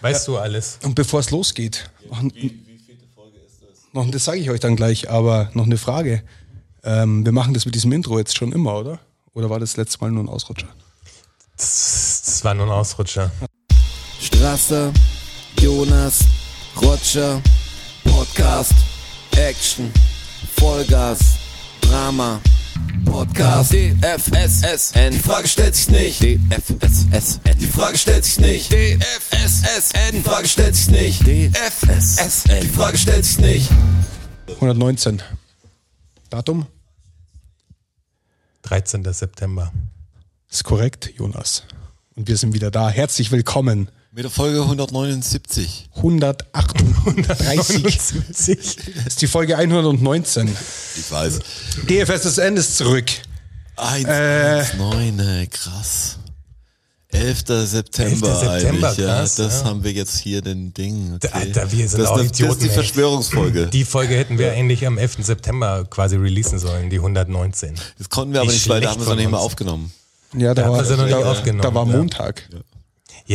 [0.00, 0.78] Weißt du alles?
[0.84, 2.32] Und bevor es losgeht, noch, ein-
[3.92, 6.22] noch das sage ich euch dann gleich, aber noch eine Frage.
[6.84, 9.00] Ähm, wir machen das mit diesem Intro jetzt schon immer, oder?
[9.34, 10.68] Oder war das letzte Mal nur ein Ausrutscher?
[11.56, 13.30] Das, das war nur ein Ausrutscher.
[14.20, 14.92] Strasser,
[15.60, 16.20] Jonas,
[16.80, 17.40] Roger,
[18.04, 18.74] Podcast,
[19.36, 19.92] Action,
[20.56, 21.18] Vollgas,
[21.80, 22.40] Drama,
[23.04, 30.20] Podcast, DFSSN, die Frage stellt sich nicht, DFSSN, die Frage stellt sich nicht, DFSSN, die
[30.20, 33.70] Frage stellt sich nicht, DFSSN, die Frage stellt sich nicht.
[34.46, 35.22] 119.
[36.30, 36.66] Datum?
[38.62, 39.04] 13.
[39.12, 39.72] September.
[40.50, 41.64] Ist korrekt, Jonas.
[42.14, 42.90] Und wir sind wieder da.
[42.90, 43.90] Herzlich willkommen.
[44.10, 45.90] Mit der Folge 179.
[45.96, 47.84] 138
[49.06, 50.48] ist die Folge 119.
[50.96, 51.38] Ich weiß.
[51.88, 53.04] DFSSN ist zurück.
[53.76, 54.64] 1, Äh.
[54.76, 56.18] 9, ey, krass.
[57.10, 57.44] 11.
[57.66, 58.40] September, 11.
[58.40, 59.06] September, eigentlich, ja.
[59.06, 59.66] krass, Das ja.
[59.66, 61.14] haben wir jetzt hier den Ding.
[61.16, 61.28] Okay.
[61.32, 62.74] Alter, wir sind das, auch das, das ist Idioten, die ey.
[62.74, 63.66] Verschwörungsfolge.
[63.68, 65.18] Die Folge hätten wir eigentlich am 11.
[65.20, 67.74] September quasi releasen sollen, die 119.
[67.98, 69.92] Das konnten wir aber Wie nicht, weil da haben wir es noch nicht mal aufgenommen.
[70.34, 71.96] Ja, da, Da war, haben wir sie noch nicht da, aufgenommen, da war ja.
[71.96, 72.48] Montag.
[72.52, 72.58] Ja,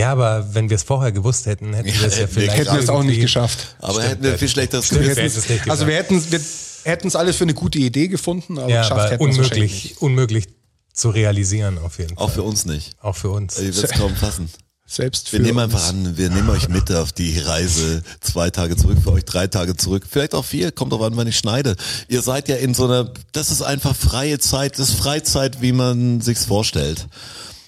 [0.02, 2.90] aber wenn wir es vorher gewusst hätten, hätten wir es ja vielleicht Hätten wir es
[2.90, 3.76] auch nicht geschafft.
[3.80, 4.38] Aber Stimmt, hätten wir ja.
[4.38, 5.08] viel schlechteres gewusst.
[5.08, 6.40] wir hätten es nicht Also wir hätten wir
[6.84, 10.48] hätten es alles für eine gute Idee gefunden, aber Ja, geschafft aber unmöglich, unmöglich
[10.94, 12.26] zu realisieren auf jeden Fall.
[12.26, 12.92] Auch für uns nicht.
[13.02, 13.58] Auch für uns.
[13.58, 14.50] Ihr werdet es kaum fassen.
[14.86, 15.74] Selbst für Wir nehmen uns.
[15.74, 19.48] einfach an, wir nehmen euch mit auf die Reise zwei Tage zurück, für euch drei
[19.48, 21.76] Tage zurück, vielleicht auch vier, kommt drauf an, wann ich schneide.
[22.10, 25.72] Ihr seid ja in so einer, das ist einfach freie Zeit, das ist Freizeit, wie
[25.72, 27.08] man sich's vorstellt,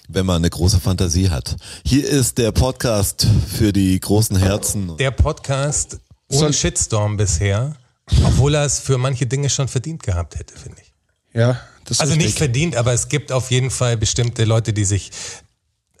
[0.08, 1.56] wenn man eine große Fantasie hat.
[1.84, 4.96] Hier ist der Podcast für die großen Herzen.
[4.98, 5.98] Der Podcast
[6.28, 7.76] ohne Shitstorm bisher,
[8.24, 10.92] obwohl er es für manche Dinge schon verdient gehabt hätte, finde ich.
[11.34, 12.38] Ja, das ist Also nicht richtig.
[12.38, 15.10] verdient, aber es gibt auf jeden Fall bestimmte Leute, die sich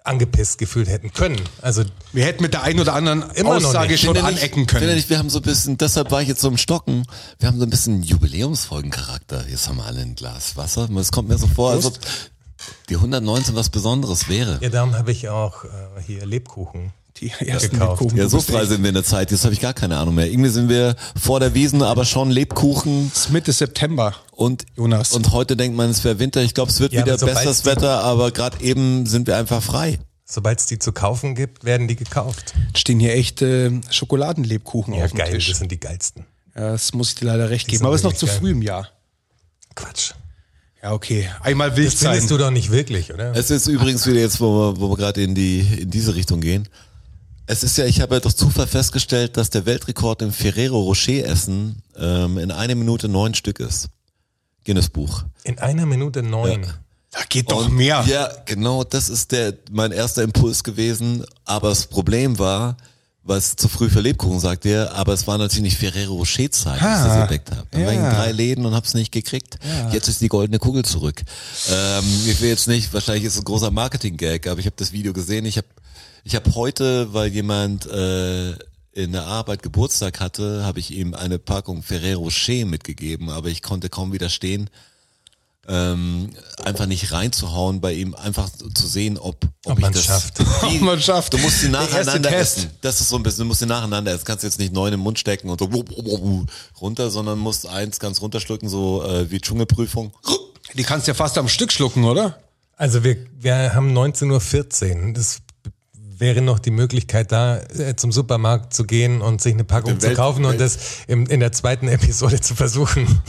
[0.04, 1.40] angepisst gefühlt hätten können.
[1.62, 1.82] Also
[2.12, 4.04] Wir hätten mit der einen oder anderen Aussage nicht.
[4.04, 4.94] schon Finde nicht- anecken Finde können.
[4.94, 7.04] nicht, wir haben so ein bisschen, deshalb war ich jetzt so im Stocken,
[7.40, 9.48] wir haben so ein bisschen Jubiläumsfolgencharakter.
[9.48, 10.88] Jetzt haben wir alle ein Glas Wasser.
[10.96, 11.98] Es kommt mir so vor, als ob
[12.88, 14.58] die 119 was Besonderes wäre.
[14.62, 15.68] ja, darum habe ich auch äh,
[16.06, 16.92] hier Lebkuchen.
[17.20, 18.00] Die ersten gekauft.
[18.02, 18.18] Lebkuchen.
[18.18, 19.30] Ja, so frei sind wir in der Zeit.
[19.30, 20.30] Jetzt habe ich gar keine Ahnung mehr.
[20.30, 24.14] Irgendwie sind wir vor der Wiesen, aber schon Lebkuchen Es ist Mitte September.
[24.32, 25.12] und Jonas.
[25.12, 26.42] und heute denkt man, es wäre Winter.
[26.42, 29.62] Ich glaube, es wird Ja, wieder besseres die- Wetter, aber gerade eben sind wir einfach
[29.62, 29.98] frei.
[30.26, 32.52] Sobald es die zu kaufen gibt, werden die gekauft.
[32.74, 35.48] Stehen hier echte Schokoladenlebkuchen Ja, auf dem geil, Tisch.
[35.48, 36.26] das sind die geilsten.
[36.54, 37.78] Ja, das muss ich dir leider recht geben.
[37.78, 38.36] sind Aber es ist noch zu geil.
[38.40, 38.88] früh im Jahr.
[39.74, 40.12] Quatsch.
[40.86, 41.28] Ja, okay.
[41.40, 42.12] Einmal wild Das sein.
[42.12, 43.34] findest du doch nicht wirklich, oder?
[43.34, 46.40] Es ist übrigens wieder jetzt, wo wir, wo wir gerade in die in diese Richtung
[46.40, 46.68] gehen.
[47.46, 51.24] Es ist ja, ich habe ja durch Zufall festgestellt, dass der Weltrekord im Ferrero Rocher
[51.26, 53.88] Essen ähm, in einer Minute neun Stück ist.
[54.64, 55.24] Guinness Buch.
[55.42, 56.62] In einer Minute neun.
[56.62, 56.68] Ja.
[57.10, 58.04] Da geht doch Und mehr.
[58.06, 61.24] Ja, genau, das ist der mein erster Impuls gewesen.
[61.44, 62.76] Aber das Problem war,
[63.26, 66.80] was zu früh für Lebkuchen sagt er, aber es war natürlich nicht Ferrero Rocher Zeit,
[66.80, 67.66] als ich das entdeckt habe.
[67.70, 68.14] Dann war ich in ja.
[68.14, 69.58] drei Läden und hab's nicht gekriegt.
[69.92, 71.22] Jetzt ist die goldene Kugel zurück.
[71.70, 74.92] Ähm, ich will jetzt nicht, wahrscheinlich ist es ein großer Marketing-Gag, aber ich habe das
[74.92, 75.44] Video gesehen.
[75.44, 75.66] Ich habe
[76.24, 78.52] ich hab heute, weil jemand äh,
[78.92, 83.62] in der Arbeit Geburtstag hatte, habe ich ihm eine Packung Ferrero Rocher mitgegeben, aber ich
[83.62, 84.70] konnte kaum widerstehen
[85.68, 86.30] ähm,
[86.64, 90.38] einfach nicht reinzuhauen bei ihm, einfach zu sehen, ob, ob, Ob ich man's das schafft.
[90.62, 91.32] Wie, Ob man's schafft.
[91.32, 92.70] Du musst sie nacheinander essen.
[92.82, 94.24] Das ist so ein bisschen, du musst sie nacheinander essen.
[94.24, 96.44] Kannst jetzt nicht neun im Mund stecken und so
[96.80, 100.12] runter, sondern musst eins ganz runterschlucken, so äh, wie Dschungelprüfung.
[100.74, 102.38] Die kannst du ja fast am Stück schlucken, oder?
[102.76, 105.12] Also wir, wir haben 19.14 Uhr.
[105.14, 105.38] Das
[106.18, 110.06] wäre noch die Möglichkeit da, äh, zum Supermarkt zu gehen und sich eine Packung zu
[110.06, 113.20] Welt- kaufen und Welt- das im, in der zweiten Episode zu versuchen.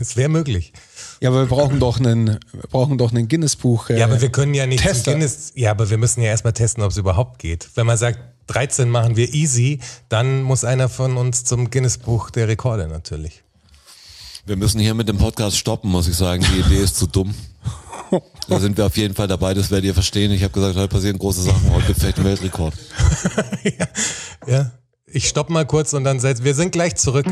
[0.00, 0.72] Es wäre möglich.
[1.20, 3.90] Ja, aber wir brauchen doch einen, wir brauchen doch einen Guinness-Buch.
[3.90, 5.04] Äh, Ja, aber wir können ja nicht Tester.
[5.04, 5.52] zum Guinness.
[5.54, 7.68] Ja, aber wir müssen ja erstmal testen, ob es überhaupt geht.
[7.74, 8.18] Wenn man sagt,
[8.48, 13.42] 13 machen wir easy, dann muss einer von uns zum Guinness-Buch der Rekorde natürlich.
[14.46, 16.42] Wir müssen hier mit dem Podcast stoppen, muss ich sagen.
[16.54, 17.34] Die Idee ist zu dumm.
[18.48, 20.30] Da sind wir auf jeden Fall dabei, das werdet ihr verstehen.
[20.32, 22.72] Ich habe gesagt, heute passieren große Sachen, heute gibt vielleicht ein Weltrekord.
[24.46, 24.70] Ja.
[25.10, 27.26] Ich stopp mal kurz und dann seid, wir sind gleich zurück.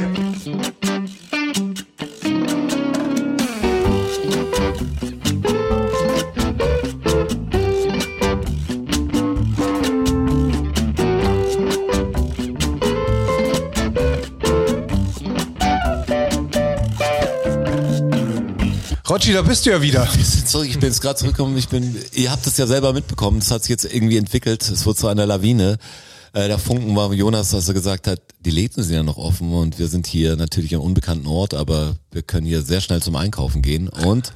[19.09, 20.09] Rotschi, da bist du ja wieder.
[20.47, 23.53] Zurück, ich bin jetzt gerade zurückgekommen, ich bin, ihr habt es ja selber mitbekommen, es
[23.53, 25.79] hat sich jetzt irgendwie entwickelt, es wurde zu einer Lawine.
[26.33, 29.53] Äh, der Funken war Jonas, als er gesagt hat, die Läden sind ja noch offen
[29.53, 33.15] und wir sind hier natürlich einem unbekannten Ort, aber wir können hier sehr schnell zum
[33.15, 34.33] Einkaufen gehen und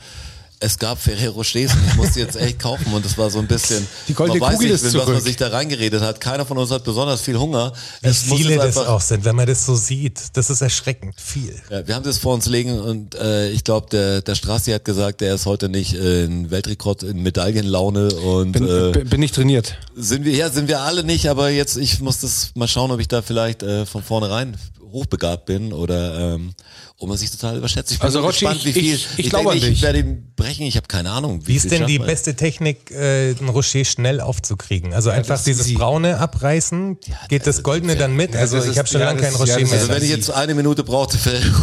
[0.62, 3.47] es gab Ferrero Rochers und ich musste jetzt echt kaufen und das war so ein
[3.47, 5.27] bisschen, Die goldene man weiß Kugel nicht, ist mit was man zurück.
[5.27, 6.21] sich da reingeredet hat.
[6.21, 7.73] Keiner von uns hat besonders viel Hunger.
[8.03, 10.21] Wie Es muss viele es das einfach- auch sind, wenn man das so sieht.
[10.35, 11.55] Das ist erschreckend viel.
[11.71, 14.85] Ja, wir haben das vor uns liegen und äh, ich glaube, der, der Strassi hat
[14.85, 19.21] gesagt, der ist heute nicht äh, in Weltrekord in Medaillenlaune und Bin, äh, bin- bin
[19.21, 19.77] nicht trainiert.
[19.97, 23.01] sind wir, ja, sind wir alle nicht, aber jetzt, ich muss das mal schauen, ob
[23.01, 24.56] ich da vielleicht äh, von vornherein
[24.91, 26.55] hochbegabt bin oder ähm,
[26.99, 27.93] ob man sich total überschätzt.
[27.93, 28.95] Ich bin Also, Rotschi, gespannt, wie ich- viel.
[28.95, 29.79] ich- ich glaube denke, an dich.
[29.79, 31.47] Ich werde ihn brechen, ich habe keine Ahnung.
[31.47, 34.93] Wie ist viel denn die beste Technik, äh, ein Rocher schnell aufzukriegen?
[34.95, 35.75] Also einfach das ist dieses easy.
[35.77, 36.99] braune abreißen,
[37.29, 38.35] geht das Goldene dann mit?
[38.37, 40.11] Also ich ist- habe schon ja, lange das- kein Rocher ja, mehr, Also wenn ich
[40.11, 41.63] jetzt eine Minute brauchte, Ferrero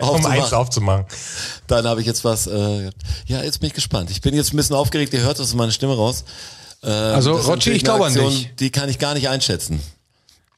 [0.00, 1.04] Rocher um eins aufzumachen,
[1.66, 2.46] dann habe ich jetzt was.
[2.46, 2.90] Äh,
[3.26, 4.10] ja, jetzt bin ich gespannt.
[4.10, 5.12] Ich bin jetzt ein bisschen aufgeregt.
[5.14, 6.24] Ihr hört das ist meine Stimme raus.
[6.82, 8.50] Ähm, Also, ist Rotschi, ich glaube an dich.
[8.58, 9.80] Die kann ich gar nicht einschätzen.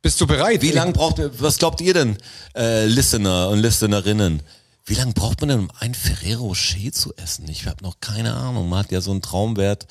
[0.02, 0.62] Bist du bereit?
[0.62, 2.16] Wie lange braucht ihr, was glaubt ihr denn,
[2.56, 4.42] äh, Listener und Listenerinnen?
[4.86, 7.46] Wie lange braucht man denn, um ein Ferrero Rocher zu essen?
[7.48, 8.68] Ich habe noch keine Ahnung.
[8.68, 9.86] Man hat ja so einen Traumwert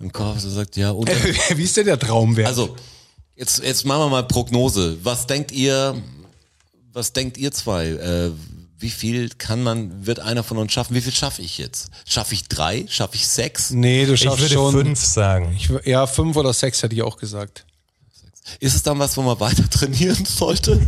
[0.00, 1.08] im Kopf, so sagt, ja, und
[1.56, 2.46] Wie ist denn der Traumwert?
[2.46, 2.76] also,
[3.36, 4.98] jetzt, jetzt machen wir mal Prognose.
[5.02, 6.00] Was denkt ihr,
[6.92, 7.86] was denkt ihr zwei?
[7.88, 8.30] Äh,
[8.78, 10.94] wie viel kann man, wird einer von uns schaffen?
[10.94, 11.88] Wie viel schaffe ich jetzt?
[12.06, 12.84] Schaffe ich drei?
[12.88, 13.70] Schaffe ich sechs?
[13.70, 14.72] nee, du Ich schaffst würde schon.
[14.72, 15.56] fünf sagen.
[15.56, 17.64] Ich, ja, fünf oder sechs hätte ich auch gesagt.
[18.60, 20.80] Ist es dann was, wo man weiter trainieren sollte?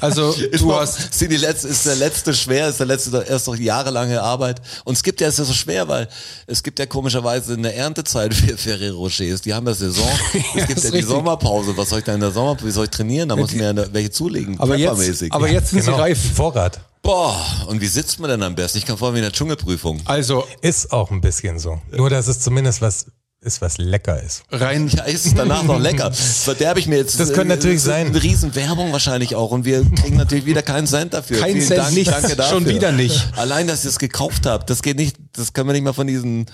[0.00, 3.24] Also Ist, du noch, hast sind die letzte, ist der letzte schwer, ist der letzte
[3.28, 4.60] erst noch jahrelange Arbeit.
[4.84, 6.08] Und es gibt ja, es ist ja so schwer, weil
[6.46, 9.40] es gibt ja komischerweise eine Erntezeit für Ferrero Rochers.
[9.42, 10.08] Die haben ja Saison.
[10.54, 11.02] Es gibt ist ja die.
[11.02, 11.76] Sommerpause.
[11.76, 13.28] Was soll ich da in der Sommerpause, wie soll ich trainieren?
[13.28, 14.58] Da muss ich mir ja welche zulegen.
[14.60, 16.34] aber jetzt, aber jetzt sind Genau, sie reif.
[16.34, 16.80] Vorrat.
[17.02, 17.36] Boah,
[17.68, 18.78] und wie sitzt man denn am besten?
[18.78, 20.00] Ich kann vor wie in der Dschungelprüfung.
[20.04, 21.80] Also Ist auch ein bisschen so.
[21.96, 23.06] Nur, dass es zumindest was
[23.40, 24.42] ist, was lecker ist.
[24.50, 26.10] rein Ja, ist es danach noch lecker.
[26.12, 27.20] Verderbe ich mir jetzt.
[27.20, 28.08] Das könnte natürlich ist sein.
[28.08, 31.38] Eine riesen Werbung wahrscheinlich auch und wir kriegen natürlich wieder keinen Cent dafür.
[31.40, 32.52] Kein Vielen Cent, Dank, nichts, danke dafür.
[32.52, 33.28] schon wieder nicht.
[33.36, 36.08] Allein, dass ihr es gekauft habt, das geht nicht, das können wir nicht mal von
[36.08, 36.46] diesen,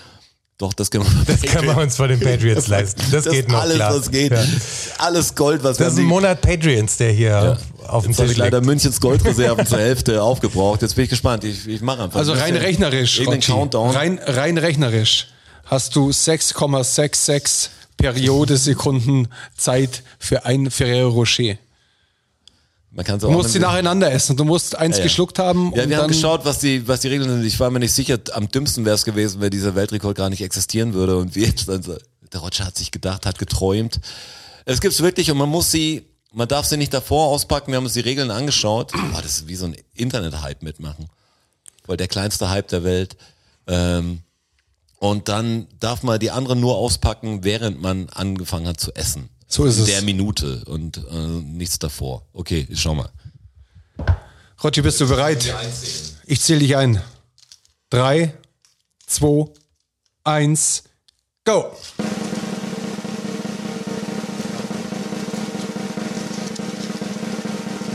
[0.59, 3.03] doch, das können wir, Das können wir uns von den Patriots leisten.
[3.11, 3.95] Das, geht noch alles, klar.
[3.99, 4.33] was geht.
[4.33, 4.45] Ja.
[4.99, 7.59] Alles Gold, was Das ist ein Monat Patreons, der hier
[7.89, 8.67] auf dem Jetzt habe Tisch ich leider liegt.
[8.67, 10.83] Münchens Goldreserven zur Hälfte aufgebraucht.
[10.83, 11.45] Jetzt bin ich gespannt.
[11.45, 12.19] Ich, ich mache einfach.
[12.19, 13.53] also ein rein rechnerisch, Irgendeinen Rotschi.
[13.53, 13.91] Countdown.
[13.91, 15.29] rein rein rechnerisch
[15.67, 21.57] hast du 6,66 Periode Sekunden Zeit für ein Ferrero Rocher.
[22.91, 24.37] Man kann Du musst sie nacheinander essen.
[24.37, 25.05] Du musst eins Ja, ja.
[25.09, 27.45] geschluckt haben Ja, wir haben geschaut, was die, was die Regeln sind.
[27.45, 30.43] Ich war mir nicht sicher, am dümmsten wäre es gewesen, wenn dieser Weltrekord gar nicht
[30.43, 31.17] existieren würde.
[31.17, 31.97] Und wir jetzt dann so,
[32.33, 34.01] der Roger hat sich gedacht, hat geträumt.
[34.65, 37.73] Es gibt's wirklich und man muss sie, man darf sie nicht davor auspacken.
[37.73, 38.93] Wir haben uns die Regeln angeschaut.
[38.93, 41.09] Boah, das ist wie so ein Internet-Hype mitmachen.
[41.87, 43.17] Weil der kleinste Hype der Welt.
[43.67, 44.21] Ähm,
[44.99, 49.29] und dann darf man die anderen nur auspacken, während man angefangen hat zu essen.
[49.47, 49.89] So ist In es.
[49.91, 52.27] der Minute und äh, nichts davor.
[52.33, 53.11] Okay, ich schau mal.
[54.63, 55.55] Rotschi, bist du bereit?
[56.27, 57.01] Ich zähle dich ein.
[57.91, 58.33] Drei,
[59.07, 59.47] zwei,
[60.25, 60.85] eins,
[61.45, 61.71] go!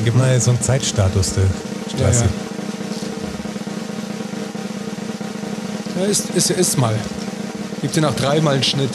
[0.03, 1.47] Gib mal so einen Zeitstatus, der
[1.89, 2.23] Straße.
[2.23, 2.31] Ja, Ja,
[6.05, 6.95] ist, ist, ist mal.
[7.81, 8.91] Gib dir nach dreimal einen Schnitt.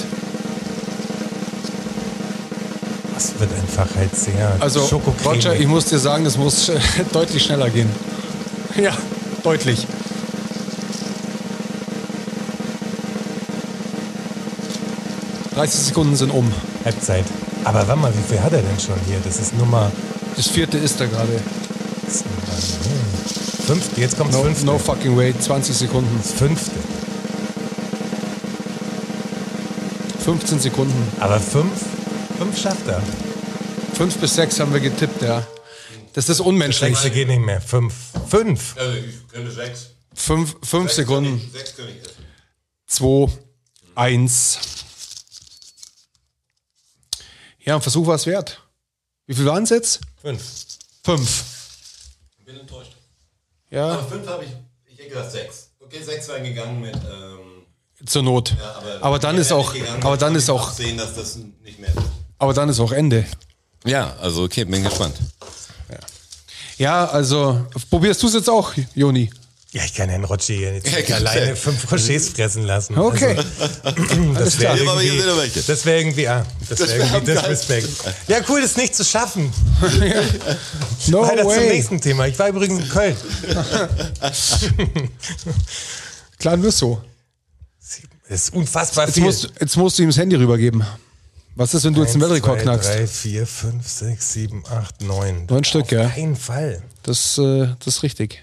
[3.15, 4.81] Das wird einfach halt sehr Also.
[5.25, 6.71] Roger, ich muss dir sagen, es muss
[7.13, 7.89] deutlich schneller gehen.
[8.77, 8.93] Ja,
[9.43, 9.87] deutlich.
[15.57, 16.53] ...30 Sekunden sind um.
[16.85, 17.25] Halbzeit.
[17.63, 19.19] Aber warte mal, wie viel hat er denn schon hier?
[19.25, 19.91] Das ist Nummer
[20.37, 21.41] Das vierte ist er gerade.
[23.67, 24.01] fünfte.
[24.01, 24.67] Jetzt kommt No, fünfte.
[24.67, 25.33] no fucking way.
[25.39, 26.19] 20 Sekunden.
[26.23, 26.73] Das fünfte.
[30.25, 31.13] 15 Sekunden.
[31.21, 31.71] Aber fünf,
[32.39, 33.03] fünf schafft er.
[33.95, 35.47] 5 bis 6 haben wir getippt, ja.
[36.15, 36.97] Das ist unmenschlich.
[36.97, 37.61] Sechste geht nicht mehr.
[37.61, 37.95] Fünf.
[38.29, 38.75] Fünf.
[38.79, 39.91] Also ich könnte sechs.
[40.15, 41.39] 5 fünf Sekunden.
[41.53, 42.25] Sechs könnte ich essen.
[42.87, 43.33] 2,
[43.97, 44.59] 1.
[47.61, 48.63] Ja, ein Versuch war es wert.
[49.27, 50.01] Wie viel waren es jetzt?
[50.23, 50.43] Fünf.
[51.05, 51.45] 5.
[52.47, 52.93] Bin enttäuscht.
[53.71, 54.51] Ja, Aber fünf habe ich,
[54.87, 55.71] ich hätte gedacht sechs.
[55.81, 57.54] Okay, sechs wären gegangen mit, ähm,
[58.07, 58.51] zur Not.
[58.59, 61.91] ja, aber, aber dann ist auch, aber dann ist auch, sehen, dass das nicht mehr
[61.91, 61.99] ist.
[62.39, 63.25] aber dann ist auch Ende.
[63.85, 65.17] Ja, also okay, bin gespannt.
[66.77, 69.31] Ja, also probierst du es jetzt auch, Joni?
[69.71, 71.17] Ja, ich kann Herrn Rotschi hier jetzt Ja, nicht gut.
[71.17, 72.97] alleine fünf Rochers fressen lassen.
[72.97, 73.37] Okay.
[73.83, 77.89] Also, das wäre irgendwie, das wäre irgendwie, ah, das wäre wär irgendwie Disrespect.
[78.29, 79.53] Ja, cool, das nicht zu schaffen.
[81.09, 81.69] No Weiter zum way.
[81.69, 82.27] nächsten Thema.
[82.29, 83.17] Ich war übrigens in Köln.
[86.39, 87.03] Klar, nur so.
[88.29, 89.25] Das ist unfassbar Jetzt viel.
[89.25, 90.85] musst, jetzt musst du ihm das Handy rübergeben.
[91.57, 92.89] Was ist, wenn du jetzt einen Weltrekord zwei, knackst?
[92.89, 95.47] drei, vier, fünf, sechs, sieben, acht, neun.
[95.47, 96.09] Neun Stück, Auf ja.
[96.09, 96.83] keinen Fall.
[97.05, 98.43] Das, äh, das ist richtig.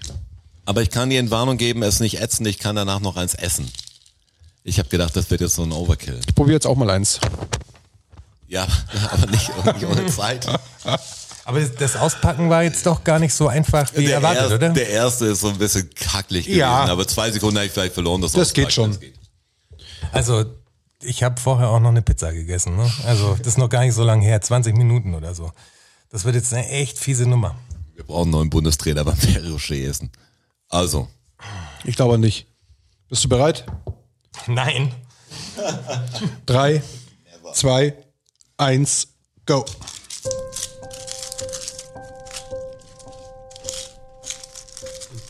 [0.64, 3.70] Aber ich kann die Entwarnung geben, es nicht ätzen, ich kann danach noch eins essen.
[4.64, 6.20] Ich habe gedacht, das wird jetzt so ein Overkill.
[6.26, 7.18] Ich probiere jetzt auch mal eins.
[8.48, 8.66] Ja,
[9.10, 10.46] aber nicht, nicht ohne Zeit.
[11.44, 14.54] Aber das- das Auspacken war jetzt doch gar nicht so einfach wie Der, erwartet, erste,
[14.54, 14.68] oder?
[14.70, 16.84] der erste ist so ein bisschen kacklich gewesen, Ja.
[16.84, 18.22] aber zwei Sekunden habe ich vielleicht verloren.
[18.22, 18.96] Das, Das geht schon.
[20.12, 20.44] Also,
[21.02, 22.76] ich habe vorher auch noch eine Pizza gegessen.
[22.76, 22.90] Ne?
[23.06, 25.52] Also, das ist noch gar nicht so lange her, 20 Minuten oder so.
[26.10, 27.56] Das wird jetzt eine echt fiese Nummer.
[27.94, 29.16] Wir brauchen einen neuen Bundestrainer beim
[29.50, 30.10] Rocher essen.
[30.68, 31.08] Also,
[31.84, 32.46] Ich glaube nicht.
[33.08, 33.66] Bist du bereit?
[34.46, 34.94] Nein.
[36.46, 36.82] Drei,
[37.52, 37.94] zwei,
[38.56, 39.08] eins,
[39.46, 39.64] go.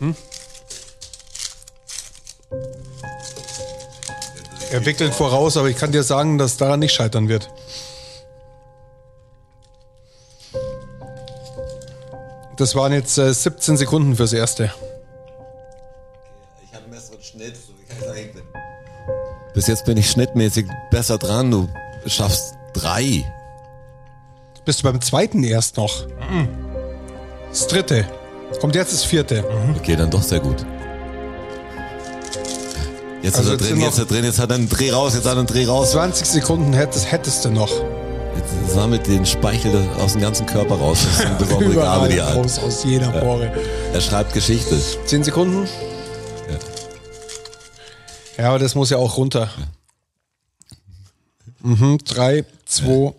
[0.01, 0.17] Mhm.
[4.73, 7.51] Er wickelt voraus, aber ich kann dir sagen, dass daran nicht scheitern wird.
[12.57, 14.73] Das waren jetzt äh, 17 Sekunden fürs Erste.
[16.65, 17.55] ich habe einen besseren Schnitt.
[19.53, 21.51] Bis jetzt bin ich schnittmäßig besser dran.
[21.51, 21.69] Du
[22.07, 23.31] schaffst drei.
[24.65, 26.07] Bist du beim zweiten erst noch?
[27.51, 28.07] Das dritte.
[28.59, 29.45] Kommt jetzt das vierte.
[29.77, 30.65] Okay, dann doch sehr gut.
[33.23, 35.15] Jetzt Also ist er drin, jetzt ist er drin, jetzt hat er einen Dreh raus,
[35.15, 35.93] jetzt hat er einen Dreh raus.
[35.93, 37.71] 20 Sekunden hättest, hättest du noch.
[38.37, 40.99] Jetzt sammelt den Speichel aus dem ganzen Körper raus.
[41.05, 42.37] Das ist eine besondere Gabe, die er hat.
[42.37, 43.53] raus aus jeder Pore.
[43.93, 44.81] Er schreibt Geschichte.
[45.07, 45.69] 10 Sekunden?
[48.39, 48.49] Ja.
[48.49, 49.49] aber das muss ja auch runter.
[51.63, 53.13] Mhm, 3, 2,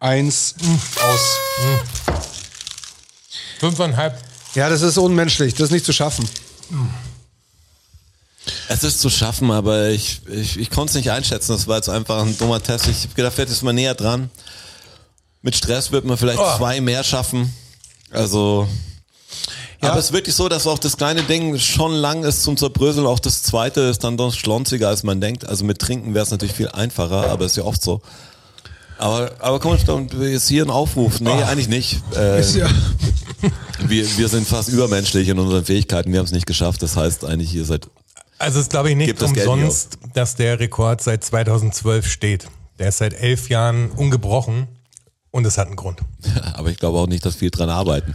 [0.00, 0.54] 1,
[0.96, 1.36] aus.
[3.60, 4.18] Fünfeinhalb.
[4.54, 5.54] Ja, das ist unmenschlich.
[5.54, 6.28] Das ist nicht zu schaffen.
[8.68, 11.52] Es ist zu schaffen, aber ich, ich, ich konnte es nicht einschätzen.
[11.52, 12.88] Das war jetzt einfach ein dummer Test.
[12.88, 14.30] Ich habe gedacht, vielleicht ist man näher dran.
[15.42, 16.56] Mit Stress wird man vielleicht Oh.
[16.56, 17.52] zwei mehr schaffen.
[18.10, 18.66] Also.
[19.82, 19.90] Ja.
[19.90, 23.06] Aber es ist wirklich so, dass auch das kleine Ding schon lang ist zum Zerbröseln.
[23.06, 25.46] Auch das zweite ist dann doch schlonziger, als man denkt.
[25.46, 28.02] Also mit Trinken wäre es natürlich viel einfacher, aber ist ja oft so.
[28.98, 29.78] Aber, aber komm,
[30.20, 31.20] jetzt hier ein Aufruf.
[31.20, 32.00] Nee, eigentlich nicht.
[32.14, 32.68] Äh, Ist ja,
[33.86, 36.12] wir, wir sind fast übermenschlich in unseren Fähigkeiten.
[36.12, 36.82] Wir haben es nicht geschafft.
[36.82, 37.88] Das heißt eigentlich, ihr seid
[38.40, 42.48] Also es ist, glaube ich, nicht das nicht umsonst, dass der Rekord seit 2012 steht.
[42.78, 44.66] Der ist seit elf Jahren ungebrochen
[45.30, 46.00] und es hat einen Grund.
[46.54, 48.14] Aber ich glaube auch nicht, dass viel dran arbeiten.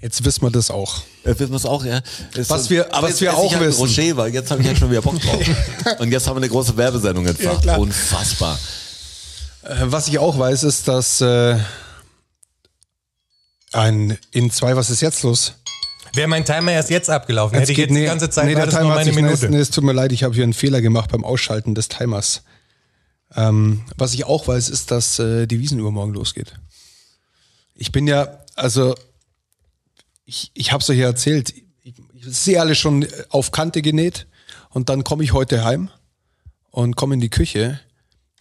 [0.00, 0.98] jetzt wissen wir das auch.
[1.24, 2.00] Äh, wissen wir es auch, ja.
[2.34, 3.80] Ist Was so- wir- aber was jetzt wir esse ich auch ein wissen.
[3.80, 5.42] Rocher, weil jetzt habe ich halt schon wieder Bock drauf.
[5.98, 7.62] Und jetzt haben wir eine große Werbesendung entfacht.
[7.62, 7.78] klar.
[7.80, 8.58] Unfassbar.
[9.62, 11.58] Äh, Was ich auch weiß, ist, dass äh,
[13.72, 15.54] ein in zwei, was ist jetzt los?
[16.16, 18.66] Wäre mein Timer erst jetzt abgelaufen, hätte ich geht- jetzt die ganze Zeit nee, der
[18.66, 19.48] nur Timer hat meine sich, nee, Minute.
[19.50, 22.42] Nee, es tut mir leid, ich habe hier einen Fehler gemacht beim Ausschalten des Timers.
[23.36, 26.54] Ähm, was ich auch weiß, ist, dass äh, die Wiesenuhr morgen losgeht.
[27.74, 28.94] Ich bin ja, also
[30.24, 31.52] ich, ich habe es euch ja erzählt,
[31.82, 34.26] ich, ich sehe alle schon auf Kante genäht
[34.70, 35.90] und dann komme ich heute heim
[36.70, 37.80] und komme in die Küche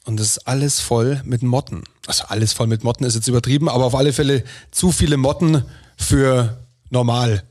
[0.06, 1.84] und es ist alles voll mit Motten.
[2.06, 5.63] Also alles voll mit Motten ist jetzt übertrieben, aber auf alle Fälle zu viele Motten
[5.98, 6.58] für
[6.89, 7.44] normal.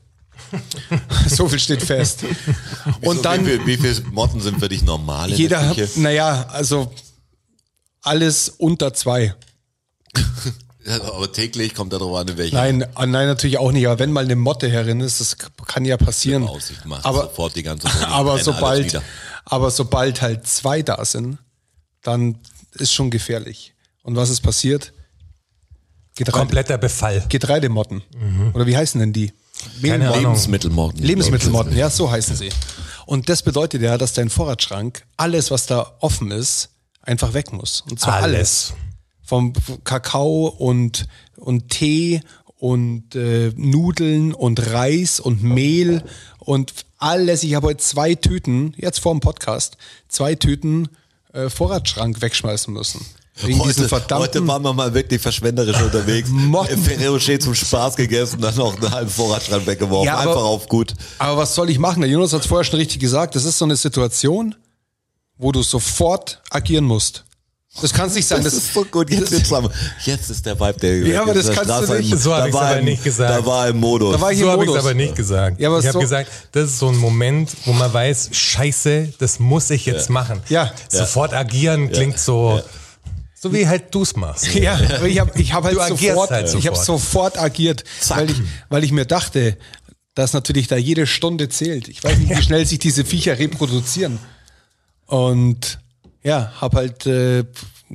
[1.27, 2.23] so viel steht fest.
[3.01, 5.97] Und dann Wie, viel, wie viele Motten sind für dich normal in jeder der hat,
[5.97, 6.91] naja, also
[8.01, 9.35] alles unter zwei.
[10.85, 13.87] Aber täglich kommt darauf an, in welcher Nein, ah, nein, natürlich auch nicht.
[13.87, 16.43] Aber wenn mal eine Motte herin ist, das kann ja passieren.
[16.45, 18.03] Aussicht macht Aber, sofort die ganze Wohnung.
[18.03, 19.01] aber sobald,
[19.45, 21.37] aber sobald halt zwei da sind,
[22.01, 22.37] dann
[22.73, 23.73] ist schon gefährlich.
[24.03, 24.91] Und was ist passiert?
[26.15, 27.25] Getreide, Kompletter Befall.
[27.29, 28.03] Getreidemotten.
[28.53, 29.31] Oder wie heißen denn die?
[29.81, 30.07] Keine.
[30.09, 30.21] Ahnung.
[30.21, 31.03] Lebensmittelmotten.
[31.03, 32.49] Lebensmittelmotten, ja, so heißen sie.
[33.05, 36.69] Und das bedeutet ja, dass dein Vorratsschrank, alles, was da offen ist,
[37.01, 37.81] einfach weg muss.
[37.81, 38.71] Und zwar alles.
[38.71, 38.73] Alles.
[39.25, 39.53] Vom
[39.83, 42.21] Kakao und, und Tee
[42.55, 46.03] und äh, Nudeln und Reis und Mehl
[46.39, 47.43] und alles.
[47.43, 49.77] Ich habe heute zwei Tüten, jetzt vor dem Podcast,
[50.07, 50.89] zwei Tüten
[51.33, 53.05] äh, Vorratsschrank wegschmeißen müssen.
[53.41, 56.29] Wegen Heute, verdammten heute waren wir mal wirklich verschwenderisch unterwegs.
[56.83, 60.05] Ferrero Rocher zum Spaß gegessen, dann noch einen halben Vorratsschrank weggeworfen.
[60.05, 60.93] Ja, aber- Einfach auf gut.
[61.17, 62.01] Aber was soll ich machen?
[62.01, 63.35] Der Jonas hat es vorher schon richtig gesagt.
[63.35, 64.53] Das ist so eine Situation,
[65.37, 67.23] wo du sofort agieren musst.
[67.81, 68.43] Das kann es nicht sein.
[68.43, 69.09] Das, Das, ist so gut.
[69.09, 69.67] Jetzt, langsam.
[70.05, 72.19] jetzt ist der Vibe, der Ja, aber das kannst du Straße- nicht.
[72.19, 73.31] So hab da ich's war aber im- nicht gesagt.
[73.31, 74.13] Da war im Modus.
[74.13, 75.59] Da war ich So im habe ich es aber nicht gesagt.
[75.59, 79.13] Ja, aber ich habe so- gesagt, das ist so ein Moment, wo man weiß, scheiße,
[79.17, 80.39] das muss ich jetzt machen.
[80.49, 80.71] Ja.
[80.87, 82.61] Sofort agieren klingt so,
[83.43, 84.53] so wie halt du es machst.
[84.55, 86.85] Ja, ich habe ich hab halt sofort, halt ich habe sofort.
[86.85, 88.37] sofort agiert, weil ich,
[88.69, 89.57] weil ich mir dachte,
[90.15, 91.89] dass natürlich da jede Stunde zählt.
[91.89, 94.17] Ich weiß nicht, wie schnell sich diese Viecher reproduzieren.
[95.07, 95.79] Und
[96.23, 97.43] ja, habe halt äh,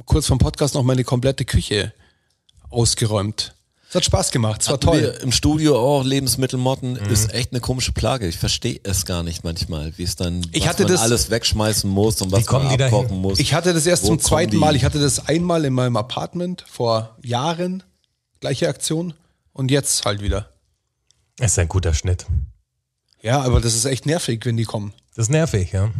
[0.04, 1.94] kurz vom Podcast noch meine komplette Küche
[2.68, 3.54] ausgeräumt.
[3.88, 5.00] Es hat Spaß gemacht, es war Hatten toll.
[5.00, 8.26] Wir Im Studio auch Lebensmittelmotten ist echt eine komische Plage.
[8.26, 11.30] Ich verstehe es gar nicht manchmal, wie es dann Ich was hatte man das- alles
[11.30, 13.38] wegschmeißen muss und was man abkochen muss.
[13.40, 14.56] Ich hatte das erst Wo zum zweiten die?
[14.58, 14.76] Mal.
[14.76, 17.82] Ich hatte das einmal in meinem Apartment vor Jahren,
[18.40, 19.14] gleiche Aktion.
[19.54, 20.50] Und jetzt halt wieder.
[21.38, 22.26] Das ist ein guter Schnitt.
[23.22, 24.92] Ja, aber das ist echt nervig, wenn die kommen.
[25.16, 25.90] Das ist nervig, ja.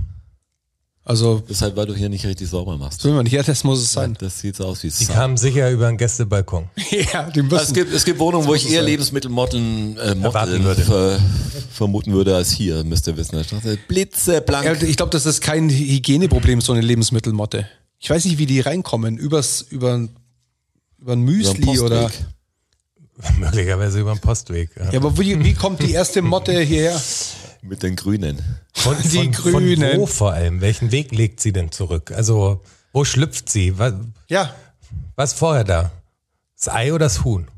[1.08, 3.02] Also, Das ist halt, weil du hier nicht richtig sauber machst.
[3.02, 4.14] man ja, das muss es sein.
[4.20, 6.68] Das sieht so aus wie Die Sa- kamen sicher über einen Gästebalkon.
[6.90, 7.54] ja, die Also müssen.
[7.56, 8.90] es gibt, es gibt Wohnungen, wo ich es eher sein.
[8.90, 10.82] Lebensmittelmotteln äh, Motteln würde.
[10.82, 11.18] ver,
[11.72, 13.36] vermuten würde als hier, müsst ihr wissen.
[13.36, 14.66] Da steht Blitzeblank.
[14.66, 17.66] Ja, ich glaube, das ist kein Hygieneproblem, so eine Lebensmittelmotte.
[17.98, 19.16] Ich weiß nicht, wie die reinkommen.
[19.16, 20.06] Übers, über,
[20.98, 21.80] über ein Müsli Postweg.
[21.86, 22.10] oder.
[23.38, 24.70] Möglicherweise über den Postweg.
[24.78, 24.90] Ja.
[24.92, 27.00] Ja, aber wie, wie kommt die erste Motte hierher?
[27.62, 28.42] Mit den Grünen.
[28.72, 29.90] Von, Die von, Grünen.
[29.90, 30.60] Von wo vor allem?
[30.60, 32.12] Welchen Weg legt sie denn zurück?
[32.12, 32.62] Also,
[32.92, 33.78] wo schlüpft sie?
[33.78, 33.94] Was,
[34.28, 34.54] Ja,
[35.16, 35.90] was vorher da?
[36.56, 37.48] Das Ei oder das Huhn?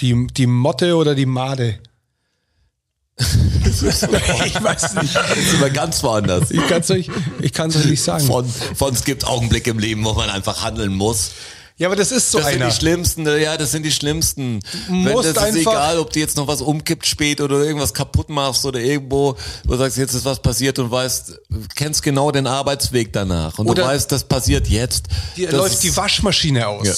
[0.00, 1.78] die, die Motte oder die Made.
[3.18, 5.14] ich weiß nicht.
[5.14, 6.50] Das ist aber ganz woanders.
[6.50, 7.08] Ich kann es euch,
[7.40, 8.26] ich kann's euch nicht sagen.
[8.26, 11.32] Von, von es gibt Augenblicke im Leben, wo man einfach handeln muss.
[11.76, 12.70] Ja, aber das ist so Das sind einer.
[12.70, 14.60] die schlimmsten, ja, das sind die schlimmsten.
[14.86, 17.92] Wenn, musst das ist einfach- egal, ob du jetzt noch was umkippt spät oder irgendwas
[17.92, 21.36] kaputt machst oder irgendwo, wo du sagst, jetzt ist was passiert und weißt,
[21.74, 25.06] kennst genau den Arbeitsweg danach und du weißt, das passiert jetzt.
[25.36, 26.86] Dir das läuft die Waschmaschine aus.
[26.86, 26.94] Ja.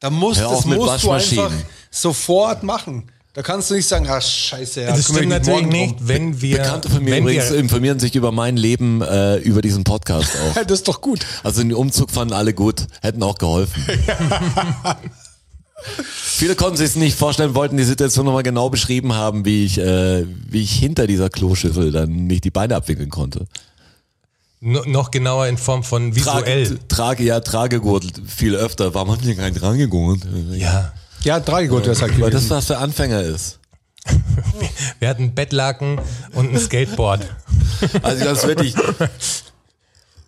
[0.00, 1.52] Da musst, das musst du einfach
[1.92, 3.11] sofort machen.
[3.34, 6.08] Da kannst du nicht sagen, ah, scheiße, ja, das stimmt natürlich morgen nicht, drum.
[6.08, 6.58] wenn wir.
[6.58, 10.62] Bekannte von mir übrigens wir, informieren sich über mein Leben äh, über diesen Podcast auch.
[10.64, 11.24] Das ist doch gut.
[11.42, 13.82] Also den Umzug fanden alle gut, hätten auch geholfen.
[16.04, 19.78] Viele konnten sich es nicht vorstellen, wollten die Situation nochmal genau beschrieben haben, wie ich,
[19.78, 23.46] äh, wie ich hinter dieser Kloschüssel dann nicht die Beine abwickeln konnte.
[24.60, 26.66] no- noch genauer in Form von visuell.
[26.66, 28.94] Trage, trage ja Tragegurt viel öfter.
[28.94, 30.20] Warum hat denn kein Tragegurt?
[30.52, 30.92] Ja.
[31.24, 32.50] Ja, Dreigut wäre es halt Weil das gewesen.
[32.56, 33.58] was für Anfänger ist.
[34.98, 36.00] Wir hatten Bettlaken
[36.32, 37.24] und ein Skateboard.
[38.02, 38.74] Also das wirklich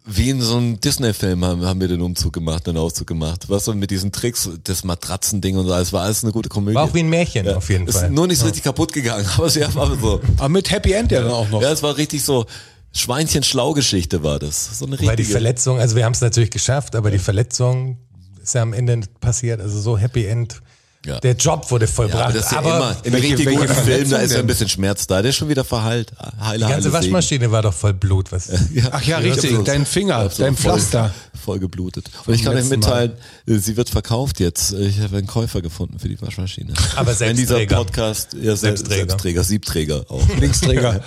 [0.06, 3.46] wie in so einem Disney-Film haben, haben wir den Umzug gemacht, den Auszug gemacht.
[3.48, 6.74] Was so mit diesen Tricks, das Matratzending und so, es war alles eine gute Komödie.
[6.74, 8.10] War auch wie ein Märchen auf jeden ist Fall.
[8.10, 10.20] nur nicht so richtig kaputt gegangen, aber es war so.
[10.36, 11.62] Aber mit Happy End ja dann auch noch.
[11.62, 12.44] Ja, es war richtig so
[12.92, 14.78] Schweinchen-Schlau-Geschichte war das.
[14.78, 15.10] So eine richtige.
[15.10, 17.98] Weil die Verletzung, also wir haben es natürlich geschafft, aber die Verletzung
[18.42, 19.60] ist ja am Ende passiert.
[19.60, 20.60] Also so Happy End.
[21.04, 21.20] Ja.
[21.20, 22.22] Der Job wurde ja, vollbracht.
[22.24, 24.46] aber das ist ja aber immer, in welche- richtig guten Filmen, da ist ja ein
[24.46, 26.12] bisschen Schmerz da, der ist schon wieder verheilt.
[26.40, 26.92] Heile, die ganze heile Segen.
[26.94, 28.32] Waschmaschine war doch voll Blut.
[28.32, 28.48] Was,
[28.90, 31.12] Ach ja, richtig, dein Finger, dein voll- Pflaster.
[31.44, 32.06] Voll geblutet.
[32.24, 33.12] Und ich kann euch mitteilen,
[33.46, 34.72] äh, sie wird verkauft jetzt.
[34.72, 36.72] Ich habe einen Käufer gefunden für die Waschmaschine.
[36.96, 37.76] Aber Wenn dieser Selbstträger.
[37.84, 38.56] Podcast, ja, Selbstträger.
[38.56, 40.26] Selbstträger, Selbstträger Siebträger auch.
[40.40, 41.00] Linksträger.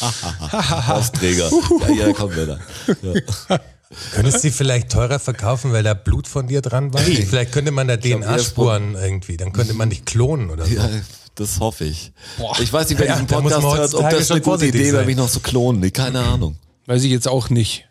[0.86, 1.50] Hausträger.
[1.88, 2.58] Ja, ja, kommen wir da.
[3.02, 3.60] Ja.
[4.12, 7.00] Könntest du sie vielleicht teurer verkaufen, weil da Blut von dir dran war?
[7.00, 10.74] Vielleicht könnte man da DNA-Spuren irgendwie, dann könnte man dich klonen oder so.
[10.74, 10.88] ja,
[11.34, 12.12] das hoffe ich.
[12.60, 15.04] Ich weiß nicht, wer Ja, diesen man Podcast hört, ob das eine gute Idee wäre,
[15.04, 15.80] mich noch zu klonen.
[15.80, 16.56] Nee, keine Ahnung.
[16.86, 17.86] Weiß ich jetzt auch nicht.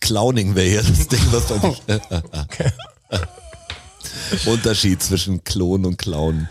[0.00, 1.74] Clowning wäre ja das Ding, was dann.
[4.46, 6.48] Unterschied zwischen Klonen und Clown.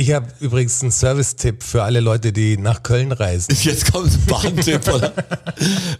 [0.00, 3.54] Ich habe übrigens einen Service-Tipp für alle Leute, die nach Köln reisen.
[3.62, 5.12] Jetzt kommt ein Bahntipp, oder?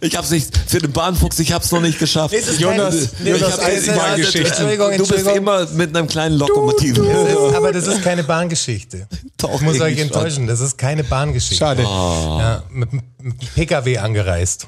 [0.01, 2.33] Ich hab's nicht, für den Bahnfuchs, ich hab's noch nicht geschafft.
[2.57, 4.47] Jonas- Ich Jonas Eisenbahngeschichte.
[4.47, 5.37] Entschuldigung, Du bist Entschuldigung.
[5.37, 6.95] immer mit einem kleinen Lokomotiv.
[6.95, 9.07] Das ist, aber das ist keine Bahngeschichte.
[9.37, 11.57] Doch, ich muss euch enttäuschen, das ist keine Bahngeschichte.
[11.63, 11.83] Schade.
[11.83, 14.65] Ja, mit, mit dem PKW angereist.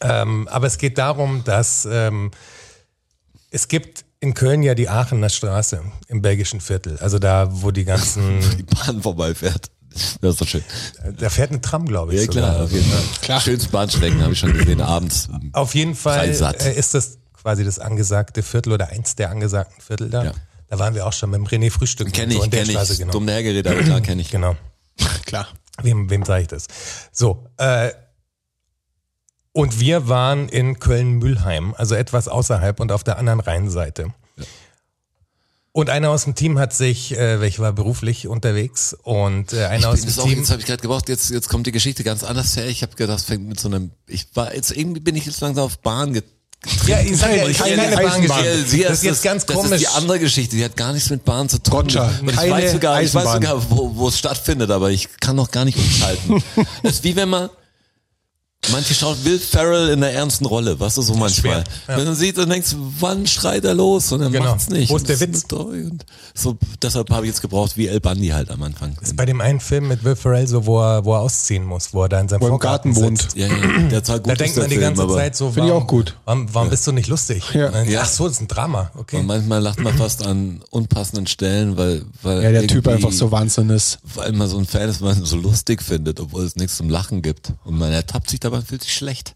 [0.00, 2.32] Ähm, aber es geht darum, dass ähm,
[3.52, 6.98] es gibt in Köln ja die Aachener Straße im belgischen Viertel.
[6.98, 9.70] Also da, wo die ganzen, Die Bahn vorbeifährt.
[10.20, 10.62] Das ist doch schön.
[11.18, 12.20] da fährt eine Tram, glaube ich.
[12.20, 12.64] Ja, klar, sogar.
[12.64, 13.02] auf jeden Fall.
[13.22, 13.40] Klar.
[13.40, 15.28] Schönste Bahnstrecken habe ich schon gesehen, abends.
[15.52, 20.08] Auf jeden Fall äh, ist das quasi das angesagte Viertel oder eins der angesagten Viertel
[20.10, 20.24] da.
[20.24, 20.32] Ja.
[20.68, 22.12] Da waren wir auch schon mit dem René Frühstück.
[22.12, 22.98] Kenn ich, in der kenn Straße, ich.
[23.00, 23.10] genau.
[23.10, 24.30] Dumm dahergeredet, aber klar, kenn ich.
[24.30, 24.54] Genau.
[25.26, 25.48] Klar.
[25.82, 26.68] Wem, wem sage ich das?
[27.10, 27.90] So, äh,
[29.52, 34.12] und wir waren in Köln-Mühlheim, also etwas außerhalb und auf der anderen Rheinseite.
[35.72, 39.90] Und einer aus dem Team hat sich, äh, ich war beruflich unterwegs und äh, einer
[39.90, 40.38] aus dem das auch, Team.
[40.40, 42.66] jetzt habe ich gerade gebraucht, jetzt, jetzt kommt die Geschichte ganz anders her.
[42.66, 45.40] Ich habe gedacht, es fängt mit so einem, ich war, jetzt irgendwie bin ich jetzt
[45.40, 46.24] langsam auf Bahn get
[46.88, 48.04] Ja, ich sage ja, Keine ich keine Eisenbahn.
[48.28, 48.64] Bahngeschichte.
[48.68, 49.70] Sie- Das ist jetzt ganz das komisch.
[49.72, 51.74] ist die andere Geschichte, die hat gar nichts mit Bahn zu tun.
[51.82, 53.60] Roger, Und ich keine weiß sogar, ich weiß Eisenbahn.
[53.60, 56.42] sogar, wo, wo es stattfindet, aber ich kann noch gar nicht umschalten.
[56.82, 57.48] das ist wie wenn man
[58.72, 61.64] manche schaut Will Ferrell in der ernsten Rolle, weißt du, so manchmal.
[61.88, 61.96] ja.
[61.96, 64.10] Wenn du siehst, dann denkst wann schreit er los?
[64.12, 64.50] Und er Genau.
[64.50, 64.90] macht's nicht.
[64.90, 65.52] Wo ist Und der das Witz?
[65.52, 66.04] Und
[66.34, 68.96] so, deshalb habe ich jetzt gebraucht, wie El Bundy halt am Anfang.
[69.00, 71.92] ist bei dem einen Film mit Will Ferrell so, wo er, wo er ausziehen muss,
[71.92, 73.36] wo er da in seinem Wo im Vorgarten Garten sitzt.
[73.36, 73.36] wohnt.
[73.36, 75.72] Ja, ja, der Zahl gut Da denkt man die Film, ganze Zeit so, Finde ich
[75.72, 76.16] warum, auch gut.
[76.24, 77.42] warum, warum bist du nicht lustig?
[77.54, 77.66] Ja.
[77.66, 78.00] Und dann, Ja.
[78.02, 79.16] Ach so, das ist ein Drama, okay.
[79.18, 83.30] Und manchmal lacht man fast an unpassenden Stellen, weil, weil Ja, der Typ einfach so
[83.32, 83.98] Wahnsinn ist.
[84.14, 86.88] weil man so ein Fan ist, weil man so lustig findet, obwohl es nichts zum
[86.88, 87.52] Lachen gibt.
[87.64, 89.34] Und man ertappt sich dabei und fühlt sich schlecht.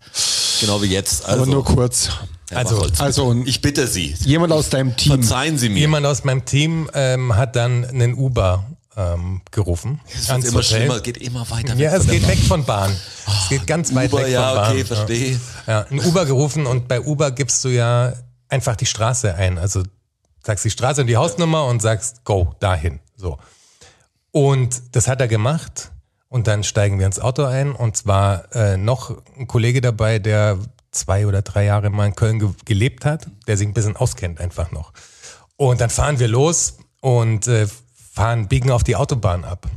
[0.61, 1.25] Genau wie jetzt.
[1.27, 2.09] Also, Aber nur kurz.
[2.51, 5.13] Herr Also- Bachholz, Also und ich bitte Sie, jemand aus deinem Team.
[5.13, 5.79] verzeihen Sie mir.
[5.81, 8.65] Jemand aus meinem Team ähm, hat dann einen Uber
[8.97, 10.01] ähm, gerufen.
[10.15, 10.63] es wird immer Hotel.
[10.63, 11.75] schlimmer, geht immer weiter.
[11.75, 12.95] Ja, es geht der weg von Bahn.
[13.27, 14.71] Es geht ganz weit Uber, weg ja, von Bahn.
[14.73, 15.41] okay, verstehe.
[15.67, 18.13] Ja, ein Uber gerufen und bei Uber gibst du ja
[18.49, 19.59] einfach die Straße ein.
[19.59, 19.83] Also
[20.45, 23.01] sagst die Straße und die Hausnummer und sagst go dahin.
[23.17, 23.39] So.
[24.31, 25.91] Und das hat er gemacht.
[26.35, 27.70] Und dann steigen wir ins Auto ein.
[27.70, 30.59] Und zwar äh, noch ein Kollege dabei, der
[30.90, 34.40] zwei oder drei Jahre mal in Köln ge gelebt hat, der sich ein bisschen auskennt
[34.40, 34.92] einfach noch.
[35.55, 37.68] Und dann fahren wir los und äh,
[38.12, 39.70] fahren, biegen auf die Autobahn ab.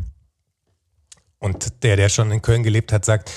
[1.37, 3.31] Und der, der schon in Köln gelebt hat, sagt,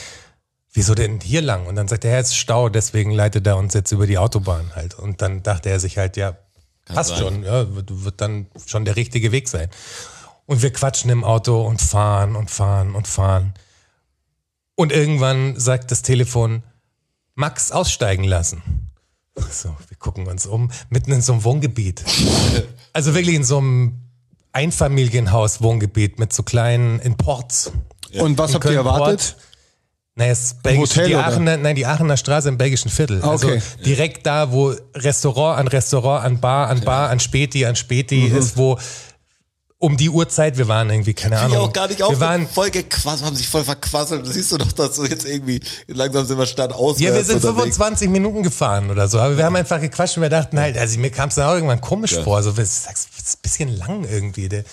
[0.72, 1.66] wieso denn hier lang?
[1.66, 4.16] Und dann sagt er, ja, es ist Stau, deswegen leitet er uns jetzt über die
[4.16, 4.94] Autobahn halt.
[4.94, 6.38] Und dann dachte er sich halt, ja,
[6.86, 7.18] passt sein.
[7.18, 9.68] schon, ja, wird, wird dann schon der richtige Weg sein.
[10.50, 13.54] Und wir quatschen im Auto und fahren und fahren und fahren.
[14.74, 16.64] Und irgendwann sagt das Telefon,
[17.36, 18.90] Max aussteigen lassen.
[19.48, 22.02] So, wir gucken uns um, mitten in so einem Wohngebiet.
[22.92, 24.00] Also wirklich in so einem
[24.52, 27.70] Einfamilienhaus-Wohngebiet mit so kleinen, in Ports.
[28.18, 28.94] Und was In habt ihr Köln-Port.
[29.00, 29.36] erwartet?
[30.16, 31.14] Naja, es ist Belgisch, Hotel die?
[31.14, 33.20] Aachener, nein, die Aachener Straße im belgischen Viertel.
[33.22, 33.52] Ah, okay.
[33.52, 38.28] Also direkt da, wo Restaurant an Restaurant, an Bar an Bar, an Späti an Späti
[38.28, 38.36] Mhm.
[38.36, 38.76] ist, wo
[39.82, 41.56] um die Uhrzeit, wir waren irgendwie, keine Ich Ahnung.
[41.56, 42.20] auch gar nicht wir auf.
[42.20, 44.26] waren, voll gequasselt, haben sich voll verquasselt.
[44.26, 47.00] Siehst du doch, dass du jetzt irgendwie langsam sind wir Stadt aus.
[47.00, 50.28] ja, wir sind 25 Minuten gefahren oder so, aber wir haben einfach gequatscht und wir
[50.28, 52.86] dachten halt, also mir kam es dann auch irgendwann komisch vor, so, das
[53.20, 54.48] ist ein bisschen lang irgendwie.
[54.48, 54.64] Der,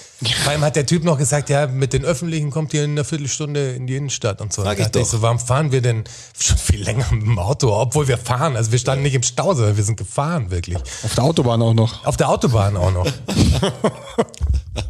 [0.43, 3.03] vor allem hat der Typ noch gesagt, ja, mit den Öffentlichen kommt ihr in einer
[3.03, 4.63] Viertelstunde in die Innenstadt und so.
[4.63, 5.05] Sag Und ich dachte doch.
[5.05, 6.03] so, warum fahren wir denn
[6.39, 8.55] schon viel länger mit dem Auto, obwohl wir fahren?
[8.55, 10.77] Also wir standen nicht im Stau, sondern wir sind gefahren, wirklich.
[11.03, 12.05] Auf der Autobahn auch noch.
[12.05, 13.07] Auf der Autobahn auch noch.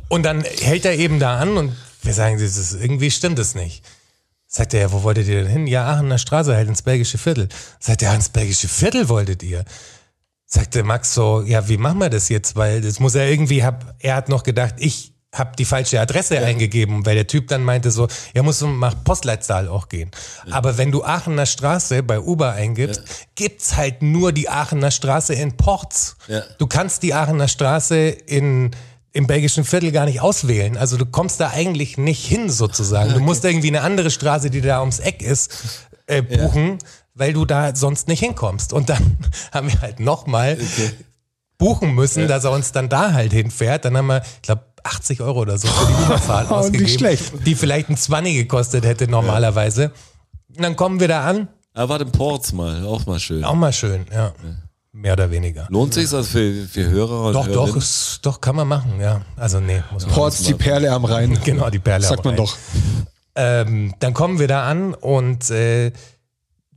[0.10, 3.56] und dann hält er eben da an und wir sagen, das ist, irgendwie stimmt es
[3.56, 3.84] nicht.
[4.50, 5.68] Sagt er, ja, wo wolltet ihr denn hin?
[5.68, 7.50] Ja, Aachener Straße, halt ins belgische Viertel.
[7.80, 9.66] Sagt er, ja, ins belgische Viertel wolltet ihr?
[10.50, 12.56] Sagte Max so, ja, wie machen wir das jetzt?
[12.56, 16.40] Weil das muss er irgendwie, hab, er hat noch gedacht, ich habe die falsche Adresse
[16.40, 20.10] eingegeben, weil der Typ dann meinte so, ja, musst du nach Postleitzahl auch gehen.
[20.50, 23.04] Aber wenn du Aachener Straße bei Uber eingibst,
[23.36, 26.16] gibt's halt nur die Aachener Straße in Ports.
[26.28, 26.44] Ja.
[26.58, 28.72] Du kannst die Aachener Straße in
[29.14, 30.78] im belgischen Viertel gar nicht auswählen.
[30.78, 33.14] Also du kommst da eigentlich nicht hin sozusagen.
[33.14, 36.78] Du musst irgendwie eine andere Straße, die da ums Eck ist, äh, buchen,
[37.18, 38.74] weil du da sonst nicht hinkommst.
[38.74, 39.18] Und dann
[39.52, 40.58] haben wir halt nochmal
[41.58, 43.86] buchen müssen, dass er uns dann da halt hinfährt.
[43.86, 46.90] Dann haben wir, ich glaube, 80 Euro oder so für die Überfahrt Oh, nicht ausgegeben,
[46.90, 47.34] schlecht.
[47.46, 49.92] die vielleicht ein 20 gekostet hätte normalerweise.
[50.56, 51.48] Und dann kommen wir da an.
[51.74, 53.44] Er war im Ports mal, auch mal schön.
[53.44, 54.34] Auch mal schön, ja.
[54.94, 55.68] Mehr oder weniger.
[55.70, 59.22] Lohnt sich das für, für Hörer und Doch, doch, ist, doch, kann man machen, ja.
[59.36, 61.38] Also nee, muss man Ports, die Perle am Rhein.
[61.44, 62.46] Genau, die Perle Sagt am man Rhein.
[62.46, 62.58] doch.
[63.36, 65.92] Ähm, dann kommen wir da an und äh,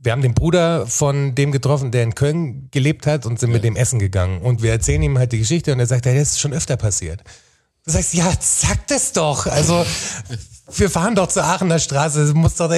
[0.03, 3.63] wir haben den Bruder von dem getroffen, der in Köln gelebt hat und sind mit
[3.63, 4.41] dem essen gegangen.
[4.41, 6.75] Und wir erzählen ihm halt die Geschichte und er sagt, ja, das ist schon öfter
[6.75, 7.21] passiert.
[7.85, 9.45] Du sagst, ja, sag das doch.
[9.45, 9.85] Also,
[10.75, 12.33] wir fahren doch zur Aachener Straße.
[12.33, 12.71] Muss doch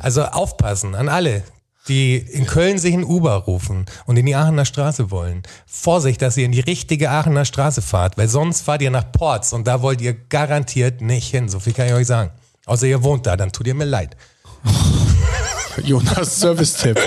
[0.00, 1.42] also aufpassen an alle,
[1.88, 5.42] die in Köln sich ein Uber rufen und in die Aachener Straße wollen.
[5.66, 9.54] Vorsicht, dass ihr in die richtige Aachener Straße fahrt, weil sonst fahrt ihr nach Ports
[9.54, 11.48] und da wollt ihr garantiert nicht hin.
[11.48, 12.32] So viel kann ich euch sagen.
[12.66, 14.16] Außer ihr wohnt da, dann tut ihr mir leid.
[15.84, 16.98] Jonas Service-Tipp.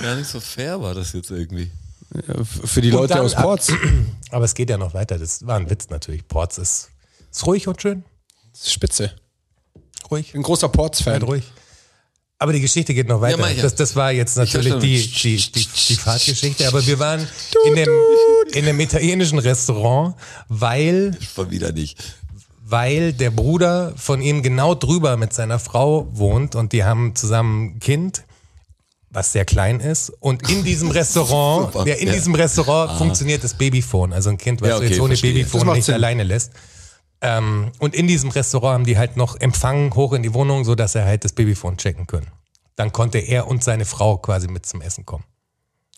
[0.00, 1.70] Gar nicht so fair war das jetzt irgendwie.
[2.64, 3.72] Für die Und Leute dann- aus Ports.
[4.30, 5.18] Aber es geht ja noch weiter.
[5.18, 6.26] Das war ein Witz natürlich.
[6.28, 6.90] Ports ist,
[7.30, 8.04] ist ruhig und schön.
[8.62, 9.12] Spitze.
[10.10, 10.34] Ruhig.
[10.34, 11.20] Ein großer Ports-Fan.
[11.20, 11.44] Seid ruhig.
[12.38, 13.48] Aber die Geschichte geht noch weiter.
[13.50, 13.62] ja.
[13.62, 16.66] das, das war jetzt natürlich die, die, die, die Fahrtgeschichte.
[16.66, 17.26] Aber wir waren
[17.66, 17.88] in dem,
[18.52, 20.16] in einem italienischen Restaurant,
[20.48, 22.02] weil, Schon wieder nicht.
[22.72, 27.74] Weil der Bruder von ihm genau drüber mit seiner Frau wohnt und die haben zusammen
[27.76, 28.24] ein Kind,
[29.10, 30.10] was sehr klein ist.
[30.20, 32.14] Und in diesem Restaurant, ja, in Ja.
[32.14, 34.12] diesem Restaurant funktioniert das Babyphone.
[34.14, 35.34] Also ein Kind, was Ja, du jetzt okay, ohne verstehe.
[35.34, 35.94] Babyphone nicht Sinn.
[35.94, 36.52] alleine lässt.
[37.20, 40.74] Ähm, und in diesem Restaurant haben die halt noch Empfang hoch in die Wohnung, so
[40.74, 42.26] dass er halt das Babyphone checken können.
[42.74, 45.24] Dann konnte er und seine Frau quasi mit zum Essen kommen.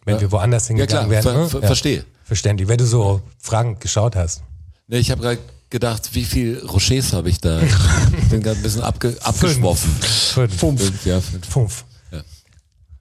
[0.04, 1.22] Wenn wir woanders Ja hingegangen klar, wären.
[1.22, 1.48] ver ne?
[1.48, 2.04] ver verstehe.
[2.24, 2.68] Verständlich.
[2.68, 4.42] Wenn du so fragend geschaut hast.
[4.88, 5.38] Ne, ich habe gerade
[5.74, 7.60] gedacht, wie viel Rochers habe ich da?
[7.60, 9.90] Ich bin gerade ein bisschen abge abgeschwoffen.
[10.00, 10.60] Fünf.
[10.60, 11.46] Fünf, ja, fünf.
[11.48, 11.84] Fünf.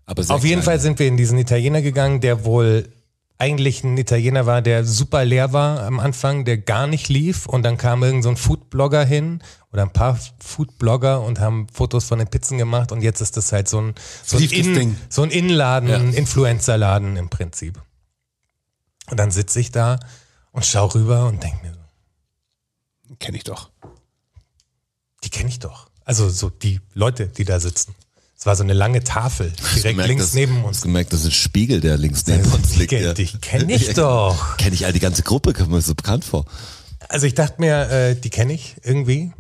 [0.05, 0.65] Aber sehr Auf jeden klein.
[0.65, 2.89] Fall sind wir in diesen Italiener gegangen, der wohl
[3.37, 7.61] eigentlich ein Italiener war, der super leer war am Anfang, der gar nicht lief und
[7.63, 12.19] dann kam irgend so ein Foodblogger hin oder ein paar Foodblogger und haben Fotos von
[12.19, 15.29] den Pizzen gemacht und jetzt ist das halt so ein, so ein, In, so ein
[15.29, 15.97] Innenladen, Ja.
[15.97, 17.81] ein Influencerladen im Prinzip.
[19.09, 19.99] Und dann sitze ich da
[20.51, 21.72] und schau rüber und denke mir,
[23.19, 23.69] Kenne ich doch.
[25.23, 25.87] die kenne ich doch.
[26.05, 27.95] Also so die Leute, die da sitzen.
[28.37, 30.81] Es war so eine lange Tafel direkt gemerkt, links dass- neben Hast uns.
[30.81, 32.91] gemerkt, das ist ein Spiegel, der links neben uns liegt.
[32.91, 33.13] Die, ja.
[33.13, 34.57] die kenne ich doch.
[34.57, 36.43] Kenne ich all die ganze Gruppe, kommt mir so bekannt vor.
[37.07, 39.31] Also ich dachte mir, äh, die kenne ich irgendwie.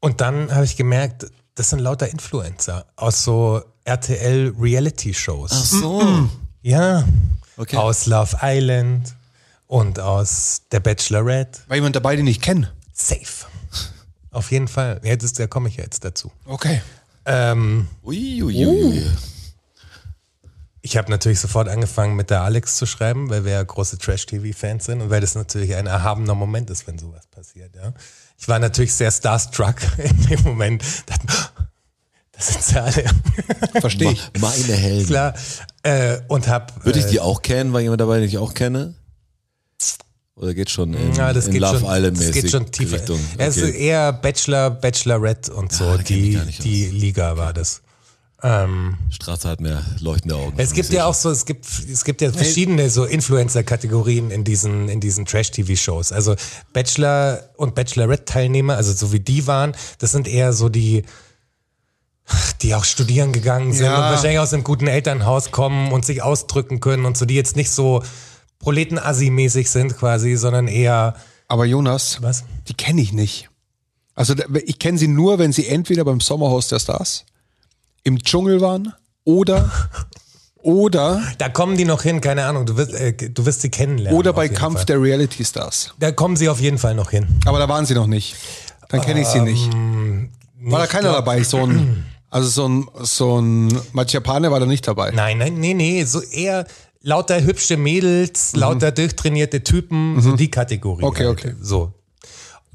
[0.00, 5.70] Und dann habe ich gemerkt, das sind lauter Influencer aus so RTL Reality Shows.
[5.70, 6.28] so.
[6.62, 7.04] Ja.
[7.56, 7.76] Okay.
[7.76, 9.14] Aus Love Island
[9.68, 11.60] und aus Der Bachelorette.
[11.68, 12.72] War jemand dabei, den ich kenne?
[12.92, 13.46] Safe.
[14.30, 15.00] Auf jeden Fall.
[15.04, 16.32] Ja, das, da komme ich ja jetzt dazu.
[16.44, 16.82] Okay.
[17.24, 19.06] Ähm, Ui, ui, ui.
[20.80, 24.86] ich habe natürlich sofort angefangen mit der Alex zu schreiben, weil wir ja große Trash-TV-Fans
[24.86, 27.76] sind und weil das natürlich ein erhabener Moment ist, wenn sowas passiert.
[27.76, 27.92] Ja.
[28.38, 30.82] Ich war natürlich sehr starstruck in dem Moment.
[31.06, 31.26] Dachte,
[32.32, 33.04] das sind sie alle.
[33.80, 34.30] Verstehe ich.
[34.40, 35.06] Meine Helden.
[35.06, 35.34] Klar.
[35.82, 36.84] Äh, und hab.
[36.84, 37.72] Würde ich äh, die auch kennen?
[37.72, 38.94] War jemand dabei, den ich auch kenne?
[40.36, 42.70] Oder geht schon in, ja, das in geht Love schon, Island das mäßig geht schon
[42.70, 42.96] tiefer.
[42.96, 43.18] Richtung?
[43.38, 43.86] Es ist Okay.
[43.88, 45.90] eher Bachelor, Bachelorette und so.
[45.92, 47.82] mich die die Liga war das.
[48.40, 50.54] Ähm, Straße hat mehr leuchtende Augen.
[50.58, 54.88] Es gibt ja auch so, es gibt, es gibt ja verschiedene so Influencer-Kategorien in diesen,
[54.88, 56.12] in diesen Trash-TV-Shows.
[56.12, 56.36] Also
[56.72, 61.02] Bachelor und Bachelorette-Teilnehmer, also so wie die waren, das sind eher so die,
[62.62, 63.96] die auch studieren gegangen sind Ja.
[63.96, 67.56] und wahrscheinlich aus einem guten Elternhaus kommen und sich ausdrücken können und so, die jetzt
[67.56, 68.04] nicht so
[68.60, 71.14] Proleten-Assi-mäßig sind quasi, sondern eher,
[71.48, 72.44] Aber Jonas, was?
[72.68, 73.48] die kenne ich nicht.
[74.14, 74.34] Also
[74.66, 77.24] ich kenne sie nur, wenn sie entweder beim Sommerhaus der Stars,
[78.02, 78.92] im Dschungel waren
[79.24, 79.70] oder
[80.62, 84.18] oder Da kommen die noch hin, keine Ahnung, du wirst, äh, du wirst sie kennenlernen.
[84.18, 84.86] oder bei Kampf Fall.
[84.86, 85.94] der Reality Stars.
[86.00, 87.26] Da kommen sie auf jeden Fall noch hin.
[87.46, 88.34] Aber da waren sie noch nicht.
[88.88, 89.70] Dann kenne ich sie nicht.
[90.60, 91.42] War da keiner dabei?
[91.44, 95.10] So ein, also so ein, so ein Machapane war da nicht dabei.
[95.12, 96.66] Nein, nein, nee, nee, so eher
[97.02, 101.04] lauter hübsche Mädels, lauter durchtrainierte Typen, so die Kategorie.
[101.04, 101.38] Okay, halt.
[101.38, 101.54] okay.
[101.60, 101.92] So.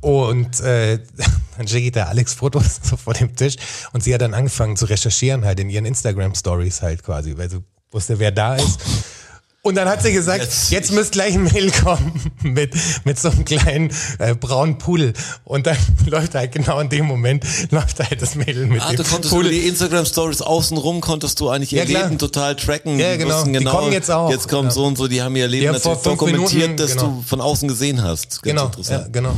[0.02, 1.00] Und äh,
[1.58, 3.56] dann schicke ich da Alex Fotos so vor dem Tisch
[3.94, 7.64] und sie hat dann angefangen zu recherchieren halt in ihren Instagram-Stories halt quasi, weil sie
[7.92, 8.80] wusste, wer da ist.
[9.66, 12.12] Und dann hat sie gesagt, jetzt, Jetzt- müsste gleich ein Mail kommen
[12.44, 12.74] mit,
[13.06, 15.14] mit so einem kleinen äh, braunen Pudel.
[15.46, 18.98] Und dann läuft halt genau in dem Moment, läuft halt das Mädel mit Ah, dem
[18.98, 19.52] du konntest Pudel.
[19.52, 22.04] über die Instagram-Stories außenrum, konntest du eigentlich ihr Ja, klar.
[22.04, 23.00] Leben total tracken.
[23.00, 23.36] Ja, Die genau.
[23.38, 24.30] wussten Die kommen jetzt auch.
[24.30, 24.72] Jetzt kommt Ja.
[24.72, 27.04] so und so, die haben ihr Leben natürlich dokumentiert, Minuten, dass genau.
[27.04, 28.30] du von außen gesehen hast.
[28.30, 29.14] Ganz Genau, ja, interessant.
[29.14, 29.34] genau.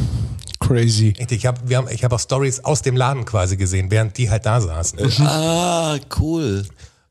[0.59, 1.13] Crazy.
[1.29, 4.31] Ich habe wir haben, ich hab auch Stories aus dem Laden quasi gesehen, während die
[4.31, 4.97] halt da saßen.
[5.21, 6.65] Ah, cool.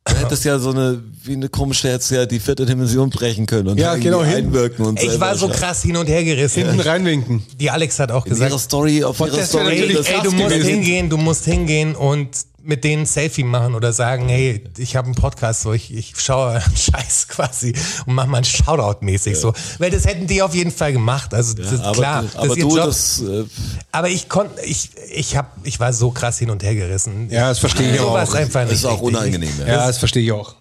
[0.07, 3.69] Du hättest ja so eine, wie eine komische, hättest ja die vierte Dimension brechen können
[3.69, 4.47] und Ja, irgendwie genau, hin.
[4.49, 6.63] einwirken und Ich selber war so krass hin und her gerissen.
[6.67, 7.43] Hinten reinwinken.
[7.59, 9.81] Die Alex hat auch In ihrer gesagt, Story, auf ihrer wäre Story.
[9.81, 10.69] ey, das- ey, du musst gewesen.
[10.69, 12.29] hingehen, du musst hingehen und
[12.65, 16.15] mit denen ein Selfie machen oder sagen, hey, ich habe einen Podcast, so ich, ich
[16.19, 17.75] schaue einen Scheiß quasi
[18.07, 21.35] und mach mal ein Shoutout mäßig so, weil das hätten die auf jeden Fall gemacht,
[21.35, 22.87] also das ist aber, klar, das aber ist ihr du, Job.
[22.87, 23.45] das, äh,
[23.93, 27.31] aber ich konnte, ich, ich hab, ich war so krass hin und her gerissen.
[27.31, 28.35] Ja, das verstehe ich so auch.
[28.35, 28.73] einfach nicht.
[28.73, 29.09] ist auch richtig.
[29.09, 29.53] unangenehm.
[29.61, 29.67] Ja.
[29.67, 30.57] Ja, das verstehe ich auch.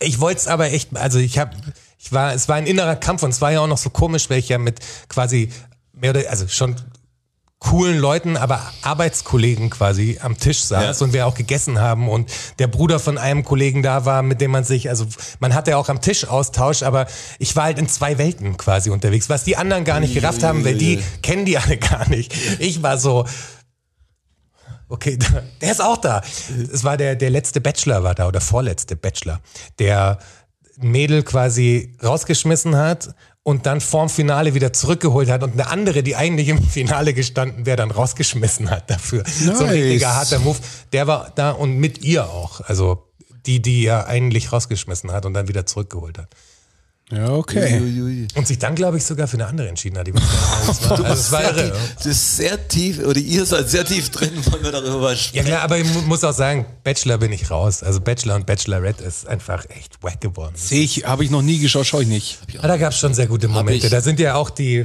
[0.00, 1.52] Ich wollte es aber echt, also ich habe,
[1.98, 4.28] ich war, es war ein innerer Kampf und es war ja auch noch so komisch,
[4.28, 5.50] weil ich ja mit quasi
[5.92, 6.76] mehr oder, also schon
[7.64, 11.04] coolen Leuten, aber Arbeitskollegen quasi am Tisch saß Ja.
[11.06, 14.50] und wir auch gegessen haben und der Bruder von einem Kollegen da war, mit dem
[14.50, 15.06] man sich, also
[15.40, 17.06] man hatte auch am Tisch Austausch, aber
[17.38, 20.64] ich war halt in zwei Welten quasi unterwegs, was die anderen gar nicht gerafft haben,
[20.64, 22.34] weil die kennen die alle gar nicht.
[22.60, 23.24] Ich war so,
[24.86, 25.18] Okay,
[25.62, 26.20] der ist auch da.
[26.72, 29.40] Es war der, der letzte Bachelor war da oder vorletzte Bachelor,
[29.78, 30.18] der
[30.76, 36.16] Mädel quasi rausgeschmissen hat und dann vorm Finale wieder zurückgeholt hat und eine andere, die
[36.16, 39.22] eigentlich im Finale gestanden wäre, dann rausgeschmissen hat dafür.
[39.26, 39.70] So ein Nice.
[39.74, 40.58] richtiger harter Move.
[40.92, 42.62] Der war da und mit ihr auch.
[42.62, 43.06] Also
[43.46, 46.28] die, die er eigentlich rausgeschmissen hat und dann wieder zurückgeholt hat.
[47.14, 47.80] Ja, okay.
[47.80, 48.28] Uiuiui.
[48.34, 50.06] Und sich dann, glaube ich, sogar für eine andere entschieden hat.
[50.06, 50.12] Die
[50.66, 51.04] das war.
[51.04, 51.70] Also, es war Sehr irre.
[51.72, 55.16] tief, das ist sehr tief, oder ihr seid sehr tief drin, wollen wir darüber Ja
[55.16, 55.46] sprechen.
[55.46, 57.82] klar, aber ich mu- muss auch sagen, Bachelor bin ich raus.
[57.82, 60.52] Also Bachelor und Bachelorette ist einfach echt wack geworden.
[60.56, 62.38] Sehe ich, habe ich noch nie geschaut, schaue ich nicht.
[62.58, 63.88] Aber da gab es schon sehr gute Momente.
[63.90, 64.84] Da sind ja auch die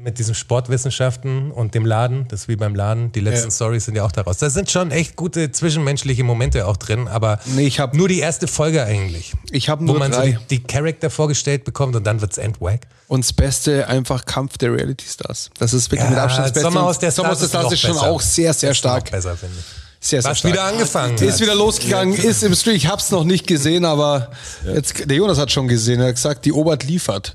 [0.00, 3.54] mit diesem Sportwissenschaften und dem Laden, das ist wie beim Laden, die letzten Ja.
[3.54, 4.38] Stories sind ja auch daraus.
[4.38, 8.20] Da sind schon echt gute zwischenmenschliche Momente auch drin, aber Nee, ich hab- nur die
[8.20, 9.32] erste Folge eigentlich.
[9.50, 10.38] Ich habe Wo nur man so drei.
[10.48, 12.82] die, die Charakter vorgestellt bekommt und dann wird's endwack.
[13.08, 15.50] Und das Beste einfach Kampf der Reality Stars.
[15.58, 16.68] Das ist wirklich Ja, mit Abstand das Beste.
[16.70, 18.06] Sommerhaus der Und Sommerhaus der Stars ist ist schon besser.
[18.10, 19.10] auch sehr, sehr stark.
[19.10, 19.64] besser, finde ich.
[20.06, 20.52] Sehr, sehr Was stark.
[20.52, 21.40] wieder angefangen Ist hat.
[21.40, 22.76] wieder losgegangen, ist im Stream.
[22.76, 24.30] Ich hab's noch nicht gesehen, aber
[24.64, 26.00] jetzt, der Jonas hat schon gesehen.
[26.00, 27.34] Er hat gesagt, die Obert liefert.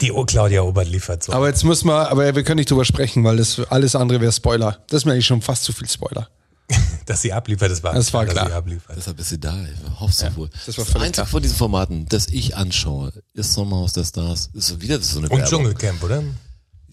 [0.00, 1.32] Die O- Claudia Obert liefert so.
[1.32, 4.32] Aber jetzt müssen wir, aber wir können nicht drüber sprechen, weil das alles andere wäre
[4.32, 4.78] Spoiler.
[4.88, 6.28] Das ist mir eigentlich schon fast zu viel Spoiler.
[7.06, 8.46] dass sie abliefert, das war, Das war dass klar.
[8.46, 8.96] sie abliefert.
[8.96, 9.54] Deshalb ist sie da.
[9.64, 10.50] Ich hoffe so wohl.
[10.64, 11.26] das war das einzige klar.
[11.26, 14.48] von diesen Formaten, das ich anschaue, ist Sommerhaus der Stars.
[14.54, 15.50] Ist so wieder so eine Und Werbung.
[15.50, 16.22] Dschungelcamp, oder?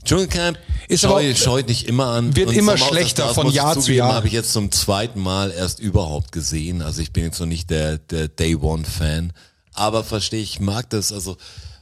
[0.04, 0.58] Dschungelcamp
[0.88, 2.36] Ist scheu, aber- scheut nicht immer an.
[2.36, 4.14] Wird Und immer Sommerhaus schlechter Stars, von Jahr zu Jahr.
[4.16, 6.82] habe ich jetzt zum zweiten Mal erst überhaupt gesehen.
[6.82, 9.34] Also ich bin jetzt noch nicht der, der Day One Fan.
[9.74, 11.14] Aber verstehe, ich mag das.
[11.14, 11.38] Also,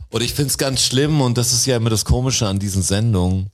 [0.10, 2.82] und ich finde es ganz schlimm und das ist ja immer das Komische an diesen
[2.82, 3.50] Sendungen.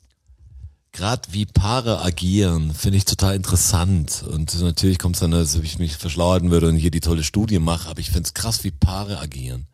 [0.91, 4.23] Gerade wie Paare agieren, finde ich total interessant.
[4.29, 7.23] Und natürlich kommt es dann, als ob ich mich verschlaudern würde und hier die tolle
[7.23, 9.65] Studie mache, aber ich finde es krass, wie Paare agieren.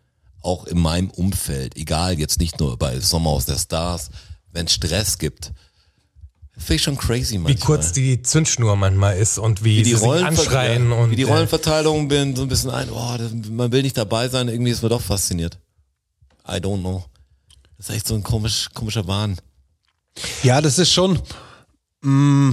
[0.42, 1.76] Auch in meinem Umfeld.
[1.76, 4.12] Egal, jetzt nicht nur bei Sommerhaus der Stars,
[4.54, 5.52] wenn es Stress gibt.
[6.58, 7.66] Finde ich schon crazy Wie manchmal.
[7.66, 11.30] kurz die Zündschnur manchmal ist und wie, wie die, Rollenver- anschreien und wie die äh,
[11.32, 13.18] Rollenverteilung bin, so ein bisschen ein, oh,
[13.52, 15.58] man will nicht dabei sein, irgendwie ist man doch fasziniert.
[16.50, 17.04] I don't know.
[17.78, 19.38] Das ist echt so ein komisch, komischer Wahn.
[20.44, 21.20] Ja, das ist schon.
[22.02, 22.52] mm,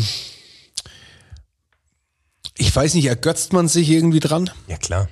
[2.59, 4.51] ich weiß nicht, ergötzt man sich irgendwie dran?
[4.69, 5.09] ja klar.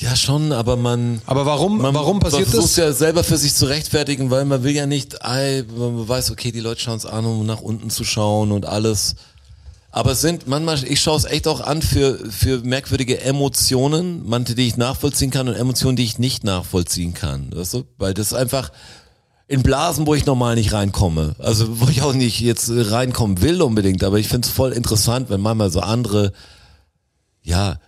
[0.00, 1.20] Ja, schon, aber man.
[1.26, 2.76] Aber warum, Man warum passiert versucht das?
[2.76, 6.52] ja selber für sich zu rechtfertigen, weil man will ja nicht, ey, man weiß, okay,
[6.52, 9.16] die Leute schauen es an, um nach unten zu schauen und alles.
[9.90, 14.54] Aber es sind manchmal, ich schaue es echt auch an für, für merkwürdige Emotionen, manche,
[14.54, 17.50] die ich nachvollziehen kann und Emotionen, die ich nicht nachvollziehen kann.
[17.54, 17.84] Weißt du?
[17.96, 18.70] Weil das ist einfach
[19.46, 21.34] in Blasen, wo ich normal nicht reinkomme.
[21.38, 25.30] Also wo ich auch nicht jetzt reinkommen will unbedingt, aber ich finde es voll interessant,
[25.30, 26.32] wenn manchmal so andere,
[27.42, 27.80] ja,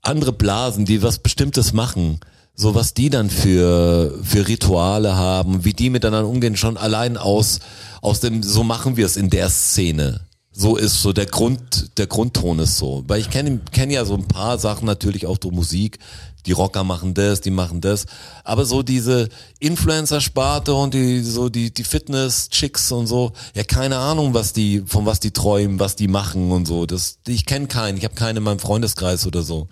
[0.00, 2.20] andere Blasen, die was Bestimmtes machen,
[2.54, 7.60] so was die dann für, für Rituale haben, wie die miteinander umgehen, schon allein aus,
[8.00, 10.25] aus dem, so machen wir es in der Szene.
[10.58, 13.04] So ist so der Grund, der Grundton ist so.
[13.06, 15.98] Weil ich kenne kenn ja so ein paar Sachen natürlich auch durch Musik.
[16.46, 18.06] Die Rocker machen das, die machen das.
[18.42, 24.32] Aber so diese Influencer-Sparte und die, so die, die Fitness-Chicks und so, ja, keine Ahnung,
[24.32, 26.86] was die, von was die träumen, was die machen und so.
[26.86, 29.68] Das, ich kenne keinen, ich habe keinen in meinem Freundeskreis oder so.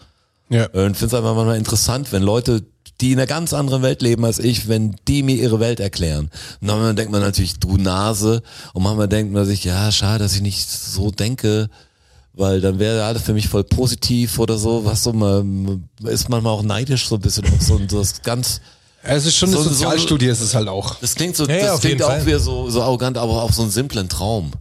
[0.51, 0.67] Ja.
[0.67, 2.63] Und finde es einfach manchmal interessant, wenn Leute,
[3.01, 6.31] die in einer ganz anderen Welt leben als ich, wenn die mir ihre Welt erklären.
[6.61, 8.43] Und dann denkt man natürlich, du Nase.
[8.73, 11.69] Und manchmal denkt man sich, ja, schade, dass ich nicht so denke,
[12.35, 14.85] weil dann wäre alles für mich voll positiv oder so.
[14.85, 18.61] Was so, man ist manchmal auch neidisch so ein bisschen auf so, so das ganz,
[19.03, 20.95] Es ist schon eine So- so- Sozialstudie, ist es halt auch.
[21.01, 22.27] das klingt so, Ja, das auf klingt auch Fall.
[22.27, 24.53] wieder so, so arrogant, aber auch so einen simplen Traum.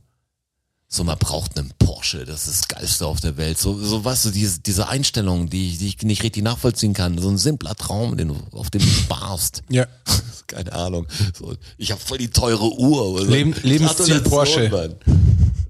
[0.96, 3.58] So, man braucht einen Porsche, das ist das Geilste auf der Welt.
[3.58, 7.18] So, so weißt du, diese, diese Einstellung, die, die ich nicht richtig nachvollziehen kann.
[7.18, 9.64] So ein simpler Traum, den du, auf den du sparst.
[9.70, 9.88] Ja.
[10.46, 11.08] Keine Ahnung.
[11.36, 13.08] So, ich habe voll die teure Uhr.
[13.08, 13.32] Oder so.
[13.32, 14.70] Leben- Gratulation, Porsche.
[14.70, 14.94] Mann.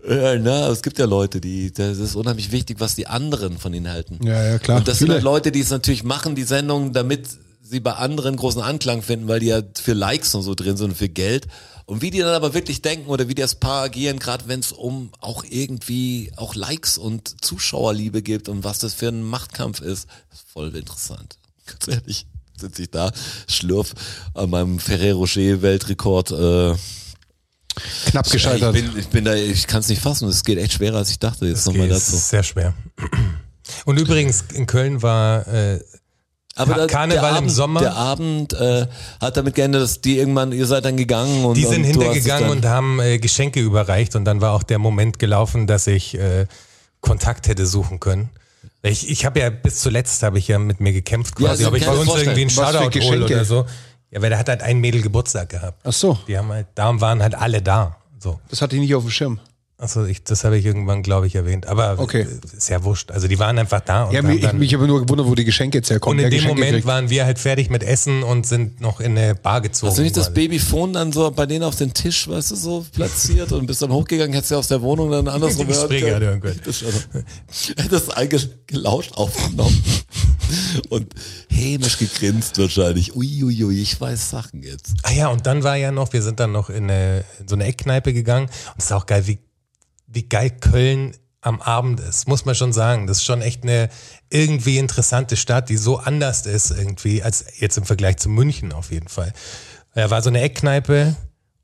[0.10, 3.74] Ja, na, es gibt ja Leute, die, das ist unheimlich wichtig, was die anderen von
[3.74, 4.20] ihnen halten.
[4.28, 4.80] Ja, ja, klar.
[4.80, 5.14] Und das sind Viele.
[5.14, 7.30] halt Leute, die es natürlich machen, die Sendung, damit
[7.64, 10.90] sie bei anderen großen Anklang finden, weil die ja für Likes und so drin sind
[10.90, 11.48] und für Geld.
[11.86, 14.72] Und wie die dann aber wirklich denken oder wie das Paar agieren, gerade wenn es
[14.72, 20.08] um auch irgendwie auch Likes und Zuschauerliebe gibt und was das für ein Machtkampf ist,
[20.32, 21.38] ist voll interessant.
[21.66, 22.26] Ganz ehrlich,
[22.58, 23.12] sitze ich da,
[23.48, 23.94] schlürf
[24.34, 26.32] an meinem Ferrero Rocher Weltrekord.
[26.32, 26.76] Äh,
[28.06, 28.76] Knapp gescheitert.
[28.76, 30.28] ich bin, ich bin da, ich kann es nicht fassen.
[30.30, 31.48] Es geht echt schwerer, als ich dachte.
[31.48, 32.16] Jetzt nochmal dazu.
[32.16, 32.74] sehr schwer.
[33.86, 35.80] Und übrigens, in Köln war äh,
[36.56, 37.80] Aber da- Karneval der im Abend, Sommer?
[37.80, 38.86] Der Abend äh,
[39.20, 42.50] hat damit geendet, dass die irgendwann, ihr seid dann gegangen und Die sind und hintergegangen
[42.50, 46.46] und haben äh, Geschenke überreicht und dann war auch der Moment gelaufen, dass ich äh,
[47.02, 48.30] Kontakt hätte suchen können.
[48.84, 51.68] Ich, ich habe ja bis zuletzt habe ich ja mit mir gekämpft Ja, quasi, Sie
[51.70, 53.66] ob ich bei uns irgendwie einen Shoutout hole oder so.
[54.12, 55.80] Ja, weil da hat halt ein Mädel Geburtstag gehabt.
[55.84, 57.98] Ach so, Die haben halt, da waren halt alle da.
[58.20, 58.40] So.
[58.50, 59.40] das hatte ich nicht auf dem Schirm.
[59.84, 61.68] Also ich, das habe ich irgendwann, glaube ich, erwähnt.
[61.68, 62.26] Aber Okay.
[62.56, 63.12] ist ja wurscht.
[63.12, 65.36] Also die waren einfach da und Ja, mich, ich, dann, mich habe nur gewundert, wo
[65.36, 66.20] die Geschenke jetzt herkommen.
[66.20, 66.88] und in dem Geschenke Moment kriegt.
[66.88, 69.90] waren wir halt fertig mit Essen und sind noch in eine Bar gezogen.
[69.90, 70.34] Hast du nicht das.
[70.34, 73.92] Babyphone dann so bei denen auf den Tisch, weißt du, so platziert und bist dann
[73.92, 76.02] hochgegangen, hättest du aus der Wohnung dann andersrum hat können?
[76.22, 76.62] hören können.
[76.66, 77.00] Das also,
[77.76, 79.84] hättest eigentlich gelauscht aufgenommen
[80.90, 81.14] und
[81.50, 83.16] hämisch gegrinst wahrscheinlich.
[83.16, 84.94] Uiuiui, ui, ich weiß Sachen jetzt.
[85.04, 87.56] Ah ja, und dann war ja noch, wir sind dann noch in, eine, in so
[87.56, 88.46] eine Eckkneipe gegangen.
[88.46, 89.40] Und es ist auch geil, wie,
[90.14, 93.06] wie geil Köln am Abend ist, muss man schon sagen.
[93.06, 93.90] Das ist schon echt eine
[94.30, 98.92] irgendwie interessante Stadt, die so anders ist irgendwie, als jetzt im Vergleich zu München auf
[98.92, 99.34] jeden Fall.
[99.94, 101.16] Da war so eine Eckkneipe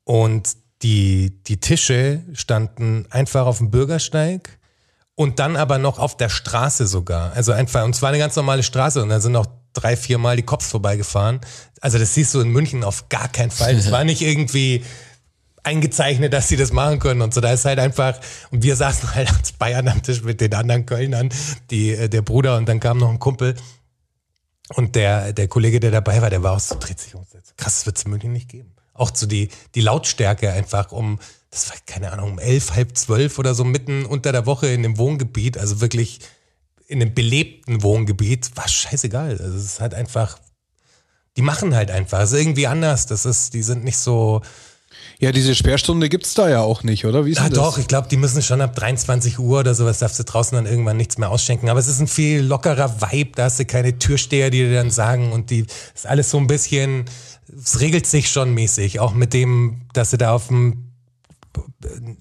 [0.04, 4.60] und die, die Tische standen einfach auf dem Bürgersteig
[5.16, 7.34] und dann aber noch auf der Straße sogar.
[7.34, 10.36] Also einfach, und zwar eine ganz normale Straße und da sind noch drei, vier Mal
[10.36, 11.42] die Cops vorbeigefahren.
[11.82, 13.76] Also das siehst du in München auf gar keinen Fall.
[13.76, 14.84] Es war nicht irgendwie
[15.64, 17.42] eingezeichnet, dass sie das machen können und so.
[17.42, 18.20] Da ist halt einfach,
[18.52, 21.30] und wir saßen halt als Bayern am Tisch mit den anderen Kölnern,
[21.70, 23.56] die, äh, der Bruder und dann kam noch ein Kumpel.
[24.76, 27.26] Und der, der Kollege, der dabei war, der war auch so, dreht sich um.
[27.58, 28.72] Krass, das wird es in München nicht geben.
[28.94, 33.40] Auch so die, die Lautstärke einfach um, das war keine Ahnung, um elf, halb zwölf
[33.40, 36.20] oder so mitten unter der Woche in dem Wohngebiet, also wirklich
[36.88, 39.32] in einem belebten Wohngebiet, war scheißegal.
[39.32, 40.40] Also es ist halt einfach,
[41.38, 43.06] die machen halt einfach, es ist irgendwie anders.
[43.06, 44.42] Das ist, die sind nicht so,
[45.22, 47.26] Ja, diese Sperrstunde gibt's da ja auch nicht, oder?
[47.26, 47.64] Wie ist Ah, denn das?
[47.64, 50.66] doch, ich glaube, die müssen schon ab 23 Uhr oder sowas, darfst du draußen dann
[50.66, 51.68] irgendwann nichts mehr ausschenken.
[51.70, 54.92] Aber es ist ein viel lockerer Vibe, da hast du keine Türsteher, die dir dann
[54.92, 57.04] sagen und die ist alles so ein bisschen,
[57.62, 60.86] es regelt sich schon mäßig, auch mit dem, dass sie da auf dem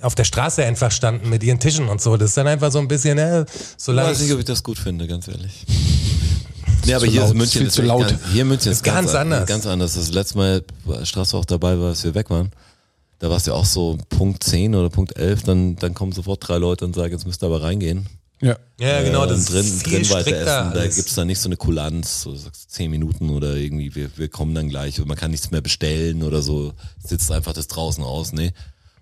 [0.00, 2.16] auf der Straße einfach standen mit ihren Tischen und so.
[2.16, 3.46] Das ist dann einfach so ein bisschen, äh, Ich
[3.76, 5.64] solange weiß nicht, ob ich das gut finde, ganz ehrlich.
[6.86, 8.08] Nee, aber hier laut, ist München viel zu echt laut.
[8.08, 9.46] Ganz, hier in München ist, Ist ganz an- anders.
[9.46, 9.94] Ganz anders.
[9.94, 12.50] Das letzte Mal, war Straße auch dabei war, als wir weg waren.
[13.20, 16.46] Da war es ja auch so Punkt 10 oder Punkt 11, dann, dann kommen sofort
[16.46, 18.06] drei Leute und sagen, jetzt müsst ihr aber reingehen.
[18.40, 18.56] Ja.
[18.78, 20.72] ja, genau, Äh, das und drin, ist viel drin weiter essen.
[20.74, 24.10] Da gibt's dann nicht so eine Kulanz, so du sagst zehn Minuten oder irgendwie, wir,
[24.16, 26.72] wir kommen dann gleich und man kann nichts mehr bestellen oder so.
[27.04, 28.52] Sitzt einfach das draußen aus, nee.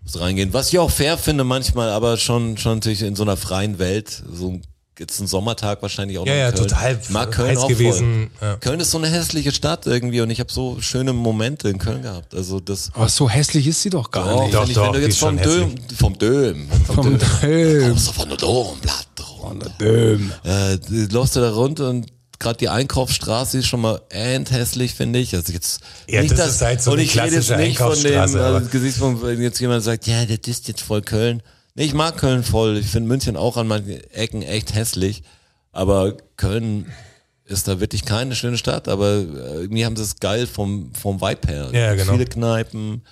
[0.02, 0.54] Muss reingehen.
[0.54, 4.22] Was ich auch fair finde manchmal, aber schon, schon natürlich in so einer freien Welt,
[4.32, 4.62] so ein-
[4.99, 6.68] jetzt ein Sommertag wahrscheinlich auch Ja, noch ja, Köln.
[6.68, 8.57] total Ich mag Köln heiß auch gewesen, ja.
[8.57, 12.03] Köln ist so eine hässliche Stadt irgendwie und ich habe so schöne Momente in Köln
[12.03, 12.34] gehabt.
[12.34, 14.55] Also das Aber so hässlich ist sie doch gar auch, nicht.
[14.55, 17.88] Doch, wenn, ich, doch, wenn du jetzt vom Döm, vom Döm, vom, Vom Döm.
[17.88, 20.32] Kommst du von der Domplatte Von der Döm.
[20.44, 22.07] äh, du läufst du da rund und
[22.38, 25.34] gerade die Einkaufsstraße ist schon mal endhässlich, finde ich.
[25.34, 27.92] Also jetzt Ja, nicht das ist halt so und ich rede jetzt klassische nicht von
[27.94, 31.42] dem Einkaufsstraße, aber- äh, Gesichtspunkt, wenn jetzt jemand sagt, ja, das ist jetzt voll Köln.
[31.77, 32.79] Nee, ich mag Köln voll.
[32.79, 35.22] Ich finde München auch an manchen Ecken echt hässlich.
[35.72, 36.87] Aber Köln
[37.45, 41.20] ist da wirklich keine schöne Stadt, aber äh, irgendwie haben sie es geil vom, vom
[41.20, 41.70] Vibe her.
[41.72, 42.12] Ja, genau.
[42.12, 43.03] Viele Kneipen,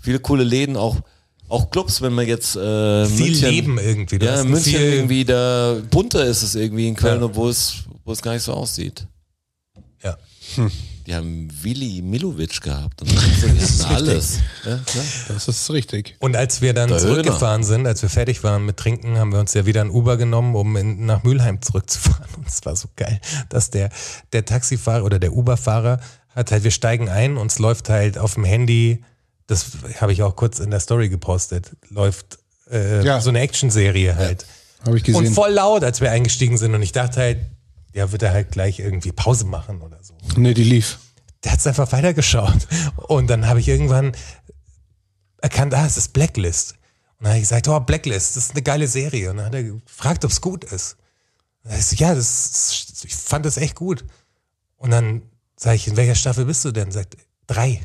[0.00, 1.00] viele coole Läden, auch,
[1.48, 4.18] auch Clubs, wenn man jetzt äh, Viel München, Leben irgendwie.
[4.20, 7.26] Du ja, München viel, irgendwie da bunter ist es irgendwie in Köln, Ja.
[7.26, 9.06] obwohl es, wo es gar nicht so aussieht.
[10.02, 10.16] Ja.
[11.06, 14.38] Die haben Willi Milovic gehabt und die hatten alles.
[14.64, 14.78] Ja.
[15.28, 16.16] Das ist richtig.
[16.20, 19.40] Und als wir dann Der zurückgefahren sind, als wir fertig waren mit Trinken, haben wir
[19.40, 22.28] uns ja wieder ein Uber genommen, um in, nach Mülheim zurückzufahren.
[22.36, 23.90] Und es war so geil, dass der,
[24.32, 26.00] der Taxifahrer oder der Uberfahrer
[26.34, 29.04] hat halt, wir steigen ein, uns läuft halt auf dem Handy,
[29.48, 29.66] das
[30.00, 32.38] habe ich auch kurz in der Story gepostet, läuft
[32.70, 33.20] äh, Ja.
[33.20, 34.46] so eine Actionserie halt.
[34.86, 35.26] Habe ich gesehen.
[35.26, 36.74] Und voll laut, als wir eingestiegen sind.
[36.74, 37.38] Und ich dachte halt,
[37.94, 40.98] ja, wird er halt gleich irgendwie Pause machen oder so nee, die lief.
[41.44, 42.66] der hat's einfach weitergeschaut.
[42.96, 44.12] Und dann habe ich irgendwann
[45.38, 46.72] erkannt, ah, es ist Blacklist.
[47.18, 49.30] Und dann habe ich gesagt, oh, Blacklist, das ist eine geile Serie.
[49.30, 50.96] Und dann hat er gefragt, ob es gut ist.
[51.64, 54.04] Und dann ich so, ja, das, ich fand das echt gut.
[54.76, 55.22] Und dann
[55.56, 56.90] sage ich, in welcher Staffel bist du denn?
[56.90, 57.16] Sagt,
[57.46, 57.80] drei.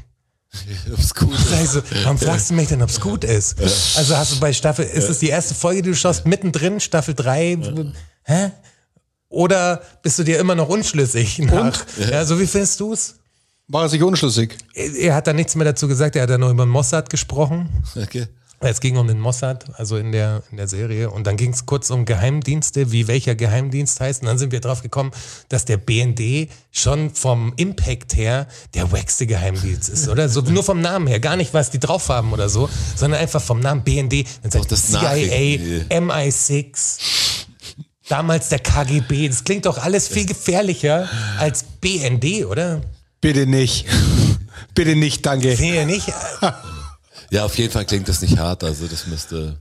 [0.94, 1.50] Ob's gut ist.
[1.50, 3.60] Sag ich so, warum fragst du mich denn, ob es gut ist?
[3.98, 7.14] Also hast du bei Staffel, ist es die erste Folge, die du schaust, mittendrin, Staffel
[7.14, 7.58] drei?
[8.24, 8.52] Hä?
[9.30, 11.40] Oder bist du dir immer noch unschlüssig?
[11.40, 13.16] Nach, ja, so wie findest du es?
[13.68, 14.56] War er sich unschlüssig?
[14.74, 17.68] Er hat da nichts mehr dazu gesagt, er hat dann nur über den Mossad gesprochen.
[18.02, 18.28] Okay.
[18.60, 21.12] Es ging um den Mossad, also in der, in der Serie.
[21.12, 24.22] Und dann ging es kurz um Geheimdienste, wie welcher Geheimdienst heißt.
[24.22, 25.12] Und dann sind wir drauf gekommen,
[25.50, 30.28] dass der BND schon vom Impact her der wackste Geheimdienst ist, oder?
[30.28, 31.20] So, nur vom Namen her.
[31.20, 34.26] Gar nicht, was die drauf haben oder so, sondern einfach vom Namen BND.
[34.42, 36.98] Dann sagt das CIA, Nachrichten- MI6,
[38.10, 39.28] damals der KGB.
[39.30, 42.82] Das klingt doch alles viel gefährlicher als BND, oder?
[43.22, 43.86] Bitte nicht.
[44.76, 45.54] Bitte nicht, danke.
[45.54, 46.08] Ihr nicht?
[47.30, 49.58] Ja, auf jeden Fall klingt das nicht hart, also das müsste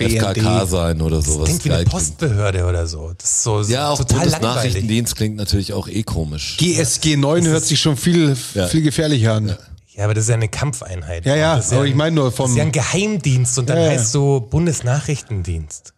[0.00, 1.44] Der FKK sein oder sowas.
[1.44, 1.84] Klingt wie eine.
[1.84, 3.12] Postbehörde oder so.
[3.16, 4.40] Das ist so Ja, auch total langweilig.
[4.40, 6.56] Bundesnachrichtendienst klingt natürlich auch eh komisch.
[6.56, 8.66] GSG 9 hört sich schon viel, Ja.
[8.66, 9.56] viel gefährlicher an.
[9.94, 11.24] Ja, aber das ist ja eine Kampfeinheit.
[11.26, 13.68] Ja, ja, das ist aber ich meine nur vom- Das ist ja ein Geheimdienst und
[13.70, 13.90] dann Ja, ja.
[13.92, 15.92] heißt so Bundesnachrichtendienst.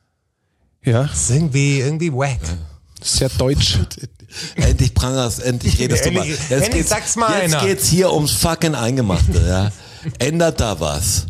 [0.91, 2.39] Ja, Das ist irgendwie, irgendwie wack.
[3.03, 3.78] sehr deutsch.
[4.57, 6.20] Endlich prangerst, endlich redest du mal.
[6.20, 7.66] Endlich- Jetzt endlich geht's- sag's mal Jetzt einer.
[7.66, 9.72] geht's hier ums fucking Eingemachte, ja.
[10.18, 11.26] Ändert da was.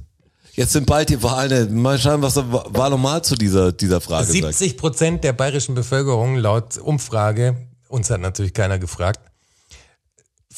[0.55, 1.73] Jetzt sind bald die Wahlen.
[1.81, 4.55] Mal schauen, was der Wahl nochmal zu dieser, dieser Frage sagt.
[4.55, 7.55] 70 Prozent der bayerischen Bevölkerung laut Umfrage,
[7.89, 9.21] uns hat natürlich keiner gefragt,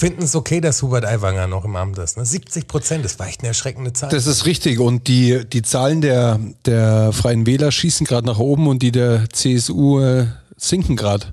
[0.01, 2.17] finden es okay, dass Hubert Aiwanger noch im Amt ist.
[2.17, 2.25] Ne?
[2.25, 4.09] 70 Prozent, das war echt eine erschreckende Zahl.
[4.09, 4.81] Das ist richtig.
[4.81, 9.29] Und die, die Zahlen der, der Freien Wähler schießen gerade nach oben und die der
[9.31, 10.27] CSU äh,
[10.57, 11.27] sinken gerade.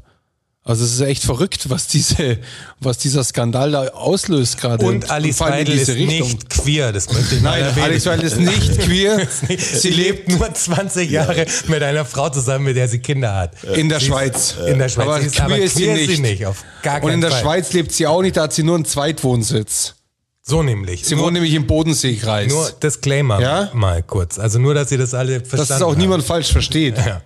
[0.68, 2.38] Also es ist echt verrückt, was diese,
[2.80, 4.86] was dieser Skandal da auslöst gerade.
[4.86, 6.28] und Alice Weidel ist Richtung.
[6.28, 7.86] nicht queer, das möchte ich Nein, erwähnen.
[7.86, 9.26] Alice Weidel ist nicht queer.
[9.58, 13.64] Sie lebt nur 20 Jahre mit einer Frau zusammen, mit der sie Kinder hat.
[13.76, 14.56] In der Sie ist- Schweiz.
[14.68, 15.08] In der Schweiz.
[15.08, 16.46] Aber Sie ist, queer aber ist sie queer ist sie nicht.
[16.46, 17.42] auf gar Und in der Fall.
[17.42, 19.96] Schweiz lebt sie auch nicht, da hat sie nur einen Zweitwohnsitz.
[20.44, 21.06] So nämlich.
[21.06, 22.52] Sie wohnen nämlich im Bodenseekreis.
[22.52, 23.70] nur Disclaimer Ja?
[23.74, 24.38] mal kurz.
[24.40, 25.98] Also nur, dass ihr das alle verstanden dass es auch habt.
[26.00, 26.98] niemand falsch versteht.
[26.98, 27.22] Ja.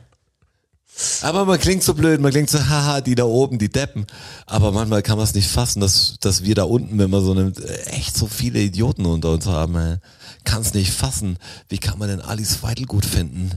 [1.21, 4.05] Aber man klingt so blöd, man klingt so, haha, die da oben, die Deppen.
[4.45, 7.31] Aber manchmal kann man es nicht fassen, dass, dass wir da unten, wenn wir so
[7.31, 7.53] eine,
[7.87, 9.95] echt so viele Idioten unter uns haben, ey.
[10.43, 11.37] kann es nicht fassen.
[11.69, 13.51] Wie kann man denn Alice Weidel gut finden?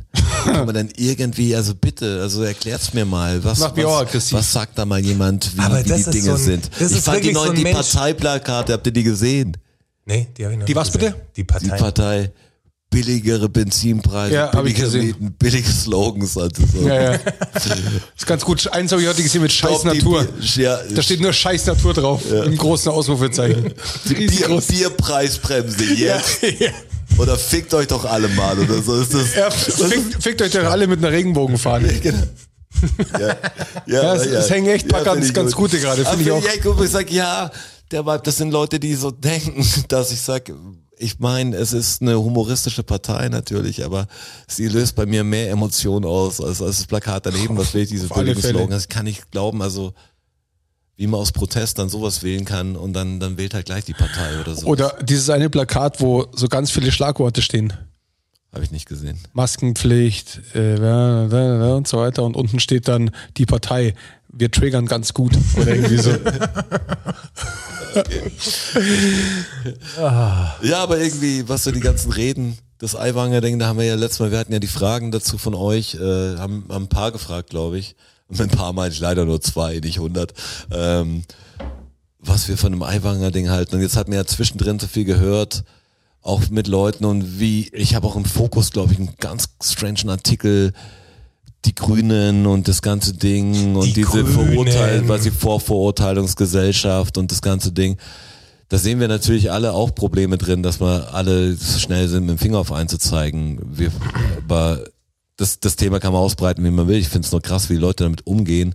[0.45, 3.43] Wie kann man denn irgendwie, also bitte, also erklärt's mir mal.
[3.45, 3.93] Was, macht mich was,
[4.33, 6.71] auch was sagt da mal jemand, wie, wie die Dinge so ein- sind?
[6.79, 7.73] das Ich ist fand die so neuen, ein die.
[7.73, 9.57] Parteiplakate, habt ihr die gesehen?
[10.07, 11.13] Nee, die habe ich noch Die nicht was gesehen.
[11.13, 11.27] bitte?
[11.37, 11.65] Die Partei.
[11.77, 12.33] Die Partei,
[12.95, 15.07] billigere Benzinpreise, Ja, hab ich billige gesehen.
[15.07, 16.87] Mieten, billige Slogans, also so.
[16.89, 17.19] Ja, ja.
[18.17, 18.67] ist ganz gut.
[18.73, 20.27] Eins habe ich heute gesehen mit Scheiß Natur.
[20.57, 22.23] Ja, Da steht nur Scheiß Natur drauf.
[22.31, 23.73] Im großen Ausrufezeichen.
[24.09, 24.61] Bier.
[24.69, 26.43] Bierpreisbremse jetzt.
[26.43, 26.71] Ja.
[27.19, 29.35] Oder fickt euch doch alle mal oder so ist das.
[29.35, 31.93] Ja, fickt, fickt euch doch alle mit einer Regenbogenfahne.
[33.21, 33.37] Ja,
[33.87, 35.71] Ja, es- es hängen echt ein paar ganz- ganz gut.
[35.71, 36.43] gute gerade, finde ich auch.
[36.79, 37.51] wo ich sag, ja,
[37.91, 40.51] der das sind Leute, die so denken, dass ich sag,
[40.99, 44.07] ich meine, es ist eine humoristische Partei natürlich, aber
[44.47, 48.07] sie löst bei mir mehr Emotionen aus als, als das Plakat daneben, was will diese.
[48.07, 48.71] Slogan.
[48.71, 49.93] Das kann ich glauben, also
[50.97, 53.95] wie man aus Protest dann sowas wählen kann und dann, dann wählt halt gleich die
[53.95, 54.67] Partei oder so.
[54.67, 57.73] Oder dieses eine Plakat, wo so ganz viele Schlagworte stehen.
[58.53, 59.19] Habe ich nicht gesehen.
[59.33, 62.23] Maskenpflicht äh, und so weiter.
[62.23, 63.95] Und unten steht dann die Partei.
[64.29, 65.33] Wir triggern ganz gut.
[65.57, 66.11] Oder irgendwie so.
[69.97, 73.95] Ja, aber irgendwie, was so die ganzen Reden, das Eiwanger Ding, da haben wir ja
[73.95, 77.13] letztes Mal, wir hatten ja die Fragen dazu von euch, äh, haben, haben ein paar
[77.13, 77.97] gefragt, glaube ich.
[78.29, 80.33] Und ein paar meine ich leider nur zwei, nicht hundert.
[80.71, 81.25] Ähm,
[82.19, 83.77] was wir von dem Eiwanger Ding halten.
[83.77, 85.65] Und jetzt hat mir ja zwischendrin so viel gehört,
[86.23, 90.09] auch mit Leuten und wie, ich habe auch im Fokus, glaube ich, einen ganz strangen
[90.09, 90.73] Artikel,
[91.65, 94.27] die Grünen und das ganze Ding und Die diese Grünen.
[94.27, 97.97] Verurteilen, was die Vorverurteilungsgesellschaft und das ganze Ding.
[98.69, 102.39] Da sehen wir natürlich alle auch Probleme drin, dass wir alle schnell sind, mit dem
[102.39, 103.61] Finger auf einen zu zeigen.
[103.65, 103.91] Wir,
[104.39, 104.85] aber
[105.37, 106.97] das, das Thema kann man ausbreiten, wie man will.
[106.99, 108.75] Ich finde es nur krass, wie die Leute damit umgehen,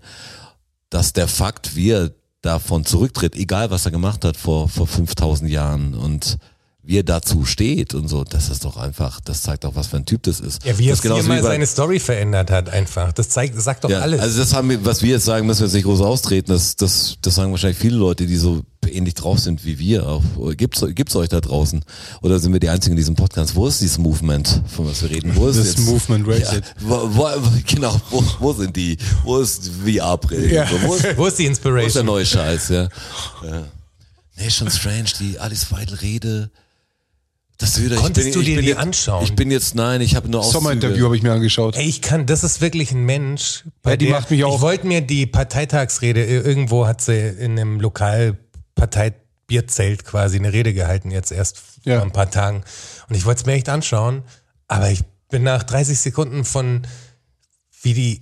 [0.90, 2.12] dass der Fakt, wie er
[2.42, 6.38] davon zurücktritt, egal was er gemacht hat vor, vor 5000 Jahren und
[6.90, 9.98] wie er dazu steht und so, das ist doch einfach, das zeigt auch, was für
[9.98, 10.66] ein Typ das ist.
[10.66, 13.14] Ja, wie er viermal seine Story verändert hat einfach.
[13.14, 14.20] Das zeigt, sagt doch ja, alles.
[14.20, 16.52] Also das haben wir, was wir jetzt sagen, müssen wir jetzt nicht groß austreten.
[16.52, 20.08] Das, das, das sagen wahrscheinlich viele Leute, die so ähnlich drauf sind wie wir.
[20.08, 20.24] Auch.
[20.58, 21.86] Gibt's, gibt's euch da draußen?
[22.24, 23.54] Oder sind wir die einzigen in diesem Podcast?
[23.54, 25.36] Wo ist dieses Movement, von was wir reden?
[25.36, 27.30] Wo ist Das jetzt, Movement, is ja, wo, wo,
[27.68, 28.98] genau, wo, wo sind die?
[29.24, 30.52] Wo ist VR-Brillen?
[30.52, 30.68] Ja.
[30.82, 32.06] Wo, ist, Wo ist die wo ist der Inspiration?
[32.08, 32.70] neue Scheiß?
[32.70, 32.90] Ja.
[33.44, 33.68] ja.
[34.40, 36.50] Nee, schon strange, die Alice Weidel Rede.
[37.60, 39.24] Das wieder, ich Konntest bin, du ich dir bin die jetzt, anschauen?
[39.24, 40.60] Ich bin jetzt, nein, ich habe nur Auszüge.
[40.62, 41.76] Sommerinterview habe ich mir angeschaut.
[41.76, 43.66] Ey, ich kann, das ist wirklich ein Mensch.
[43.84, 47.16] bei Ja, die der, macht mich auch- Ich wollte mir die Parteitagsrede, irgendwo hat sie
[47.18, 51.98] in einem Lokalparteibierzelt quasi eine Rede gehalten, jetzt erst Ja.
[51.98, 52.64] vor ein paar Tagen.
[53.10, 54.24] Und ich wollte es mir echt anschauen,
[54.68, 56.88] aber ich bin nach 30 Sekunden von,
[57.82, 58.22] wie die,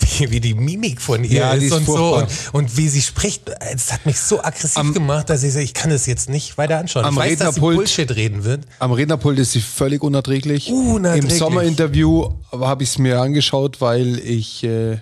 [0.00, 2.28] wie, wie die Mimik von ihr Ja, ist und so furchtbar.
[2.52, 5.58] und, und wie sie spricht, es hat mich so aggressiv Am- gemacht, dass ich so,
[5.58, 7.04] ich kann das jetzt nicht weiter anschauen.
[7.04, 8.64] Am ich weiß, Rednerpult- Bullshit reden wird.
[8.78, 10.70] Am Rednerpult ist sie völlig unerträglich.
[10.70, 11.32] Unerträglich.
[11.32, 14.98] Im Sommerinterview habe ich es mir angeschaut, weil ich, äh,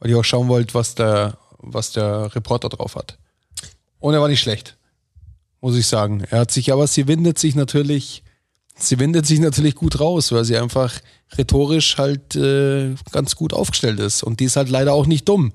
[0.00, 3.18] weil ich auch schauen wollte, was der, was der Reporter drauf hat.
[4.00, 4.76] Und er war nicht schlecht,
[5.60, 6.24] muss ich sagen.
[6.30, 8.22] Er hat sich, aber sie windet sich natürlich,
[8.78, 10.92] sie windet sich natürlich gut raus, weil sie einfach
[11.36, 14.22] rhetorisch halt äh, ganz gut aufgestellt ist.
[14.22, 15.52] Und die ist halt leider auch nicht dumm.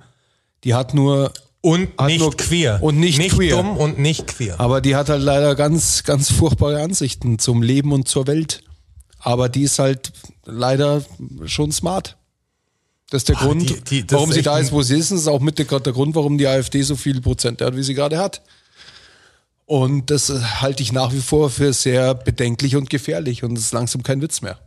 [0.63, 2.79] Die hat nur Und Hat nicht nur- queer.
[2.81, 3.55] und nicht queer.
[3.55, 4.59] dumm und nicht queer.
[4.59, 8.63] Aber die hat halt leider ganz, ganz furchtbare Ansichten zum Leben und zur Welt.
[9.19, 10.11] Aber die ist halt
[10.45, 11.03] leider
[11.45, 12.17] schon smart.
[13.09, 15.11] Das ist der Ah, Grund, die- die- das warum sie da ist, wo sie ist.
[15.11, 17.83] Das ist auch mit der, der Grund, warum die AfD so viele Prozente hat, wie
[17.83, 18.41] sie gerade hat.
[19.65, 23.43] Und das äh, halte ich nach wie vor für sehr bedenklich und gefährlich.
[23.43, 24.59] Und es ist langsam kein Witz mehr.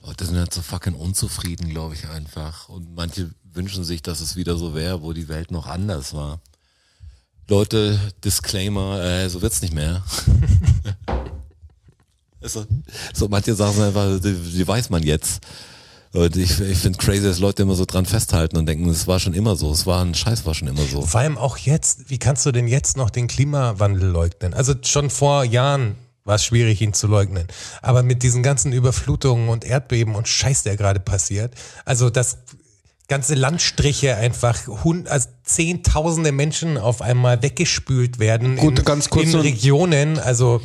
[0.00, 2.68] Leute sind halt so fucking unzufrieden, glaube ich einfach.
[2.68, 6.40] Und manche wünschen sich, dass es wieder so wäre, wo die Welt noch anders war.
[7.48, 10.04] Leute, Disclaimer, äh, so wird's nicht mehr.
[12.42, 12.66] so,
[13.14, 15.40] so manche sind einfach, die, die weiß man jetzt.
[16.12, 19.20] Und ich, ich finde crazy, dass Leute immer so dran festhalten und denken, es war
[19.20, 21.02] schon immer so, es war ein Scheiß, war schon immer so.
[21.02, 24.54] Vor allem auch jetzt, wie kannst du denn jetzt noch den Klimawandel leugnen?
[24.54, 27.46] Also schon vor Jahren war es schwierig, ihn zu leugnen.
[27.82, 31.54] Aber mit diesen ganzen Überflutungen und Erdbeben und Scheiß, der gerade passiert,
[31.84, 32.38] also das
[33.08, 39.32] ganze Landstriche einfach hund, also zehntausende Menschen auf einmal weggespült werden Gut, in, ganz kurz
[39.32, 40.60] in Regionen, also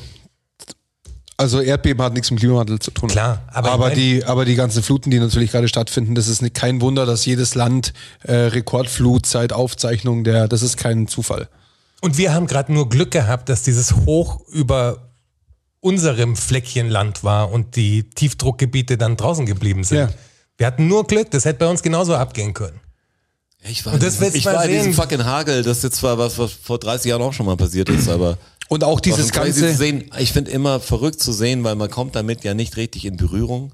[1.37, 3.09] Also Erdbeben hat nichts mit Klimawandel zu tun.
[3.09, 6.79] Klar, aber aber, die, aber die ganzen Fluten, die natürlich gerade stattfinden, das ist kein
[6.81, 11.49] Wunder, dass jedes Land äh, Rekordflut seit Aufzeichnung der, das ist kein Zufall.
[12.01, 15.09] Und wir haben gerade nur Glück gehabt, dass dieses Hoch über
[15.79, 19.97] unserem Fleckchen Land war und die Tiefdruckgebiete dann draußen geblieben sind.
[19.97, 20.09] Ja.
[20.57, 22.79] Wir hatten nur Glück, das hätte bei uns genauso abgehen können.
[23.69, 26.51] Ich war, Und das ich war in diesem fucking Hagel, das jetzt zwar was, was
[26.51, 28.37] vor 30 Jahren auch schon mal passiert ist, aber
[28.67, 29.73] Und auch dieses ganze.
[29.73, 30.11] sehen.
[30.19, 33.73] Ich finde immer verrückt zu sehen, weil man kommt damit ja nicht richtig in Berührung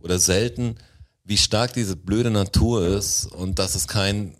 [0.00, 0.76] oder selten,
[1.24, 4.34] wie stark diese blöde Natur ist und dass es kein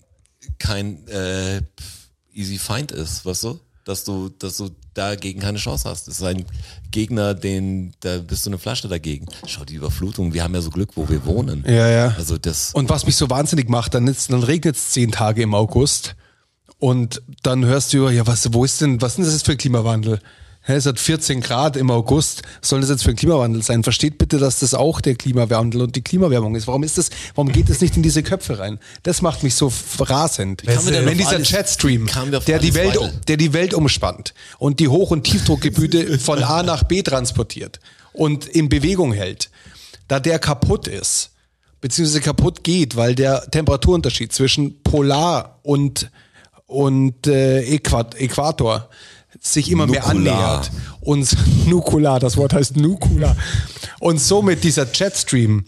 [0.59, 1.61] kein äh,
[2.33, 3.61] easy Feind ist, weißt du?
[3.89, 6.09] Dass du, dass du dagegen keine Chance hast.
[6.09, 6.45] Das ist ein
[6.91, 9.27] Gegner, den, da bist du eine Flasche dagegen.
[9.47, 11.65] Schau, die Überflutung, wir haben ja so Glück, wo wir wohnen.
[11.67, 12.15] Ja, ja.
[12.19, 15.41] Also das, Und was mich so wahnsinnig macht, dann, ist, dann regnet es zehn Tage
[15.41, 16.17] im August
[16.79, 20.21] und dann hörst du, ja, was, wo ist denn, was ist denn das für Klimawandel?
[20.77, 22.43] Es hat 14 Grad im August.
[22.61, 23.83] Was soll das jetzt für ein Klimawandel sein?
[23.83, 26.67] Versteht bitte, dass das auch der Klimawandel und die Klimawärmung ist.
[26.67, 28.79] Warum ist das, warum geht das nicht in diese Köpfe rein?
[29.03, 30.63] Das macht mich so rasend.
[30.67, 31.37] Wenn dieser
[32.35, 33.13] auf der die, Welt, weiter?
[33.29, 37.81] der die Welt umspannt und die Hoch- und Tiefdruckgebiete von A nach B transportiert
[38.13, 39.51] und in Bewegung hält,
[40.07, 41.31] da der kaputt ist,
[41.81, 46.11] beziehungsweise kaputt geht, weil der Temperaturunterschied zwischen Polar und,
[46.67, 48.91] und äh, Äquat Äquator
[49.41, 50.35] sich immer mehr Nukular.
[50.39, 50.71] annähert.
[51.01, 51.37] Und
[51.67, 53.37] Nukular, das Wort heißt Nukular.
[54.01, 55.65] Und somit dieser Jetstream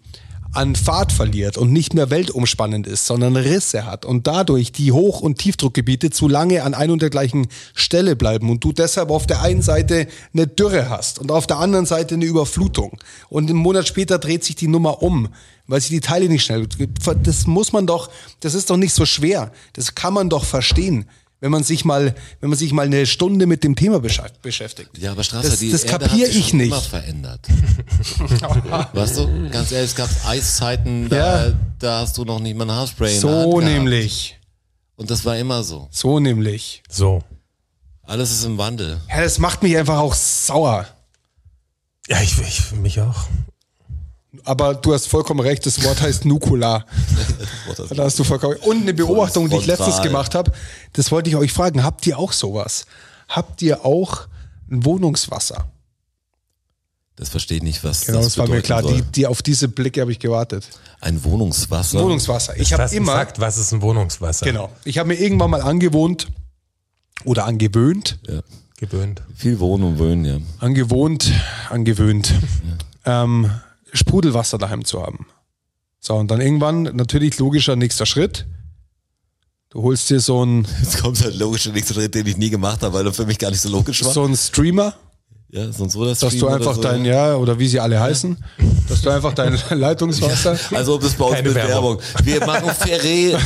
[0.53, 5.21] an Fahrt verliert und nicht mehr weltumspannend ist, sondern Risse hat und dadurch die Hoch-
[5.21, 9.27] und Tiefdruckgebiete zu lange an ein und der gleichen Stelle bleiben und du deshalb auf
[9.27, 12.99] der einen Seite eine Dürre hast und auf der anderen Seite eine Überflutung
[13.29, 15.29] und einen Monat später dreht sich die Nummer um,
[15.69, 16.67] weil sich die Teile nicht schnell,
[17.23, 18.11] das muss man doch,
[18.41, 21.07] das ist doch nicht so schwer, das kann man doch verstehen.
[21.41, 24.99] Wenn man sich mal, wenn man sich mal eine Stunde mit dem Thema beschäftigt.
[24.99, 26.69] Ja, aber Strasser, das, die das Erde kapiere hat sich ich schon nicht.
[26.69, 27.49] immer verändert.
[28.93, 31.53] weißt du, ganz ehrlich, es gab Eiszeiten, da, Ja.
[31.79, 34.39] da hast du noch nicht mal ein Haarspray in der Hand So nämlich.
[34.97, 35.89] Und das war immer so.
[35.91, 36.83] So nämlich.
[36.91, 37.23] So.
[38.03, 39.01] Alles ist im Wandel.
[39.09, 40.87] Ja, das macht mich einfach auch sauer.
[42.09, 43.25] Ja, ich, ich mich auch.
[44.45, 46.87] Aber du hast vollkommen recht, das Wort heißt Nukular.
[47.95, 50.53] Da hast du vollkommen Und eine Beobachtung, die ich letztens gemacht habe,
[50.93, 51.83] das wollte ich euch fragen.
[51.83, 52.87] Habt ihr auch sowas?
[53.29, 54.27] Habt ihr auch
[54.71, 55.67] ein Wohnungswasser?
[57.17, 58.83] Das verstehe ich nicht, was Genau, das das war mir klar.
[58.83, 60.67] Die, die, auf diese Blicke habe ich gewartet.
[61.01, 62.01] Ein Wohnungswasser.
[62.03, 62.57] Wohnungswasser.
[62.59, 64.47] Ich habe immer, Fakt, was ist ein Wohnungswasser?
[64.47, 66.29] genau, ich habe mir irgendwann mal angewohnt
[67.25, 68.41] oder angewöhnt, Ja.
[68.79, 69.21] Gewöhnt.
[69.37, 70.39] Viel Wohnen und Wohnen, ja.
[70.59, 71.31] angewohnt,
[71.69, 72.33] angewöhnt,
[73.05, 73.51] ähm,
[73.93, 75.27] Sprudelwasser daheim zu haben.
[76.01, 78.47] So, und dann irgendwann natürlich logischer nächster Schritt.
[79.69, 82.51] Du holst dir so ein, Jetzt kommt halt logisch der nächste Schritt, den ich nie
[82.51, 84.13] gemacht habe, weil er für mich gar nicht so logisch war.
[84.13, 84.95] so ein Streamer,
[85.53, 88.37] ja, sonst so das dass du einfach dein, ja, oder wie sie alle heißen,
[88.89, 90.57] dass du einfach dein Leitungswasser.
[90.73, 91.99] Also ob es bei uns Keine mit Werbung.
[91.99, 92.25] Werbung.
[92.25, 93.37] Wir machen Ferrero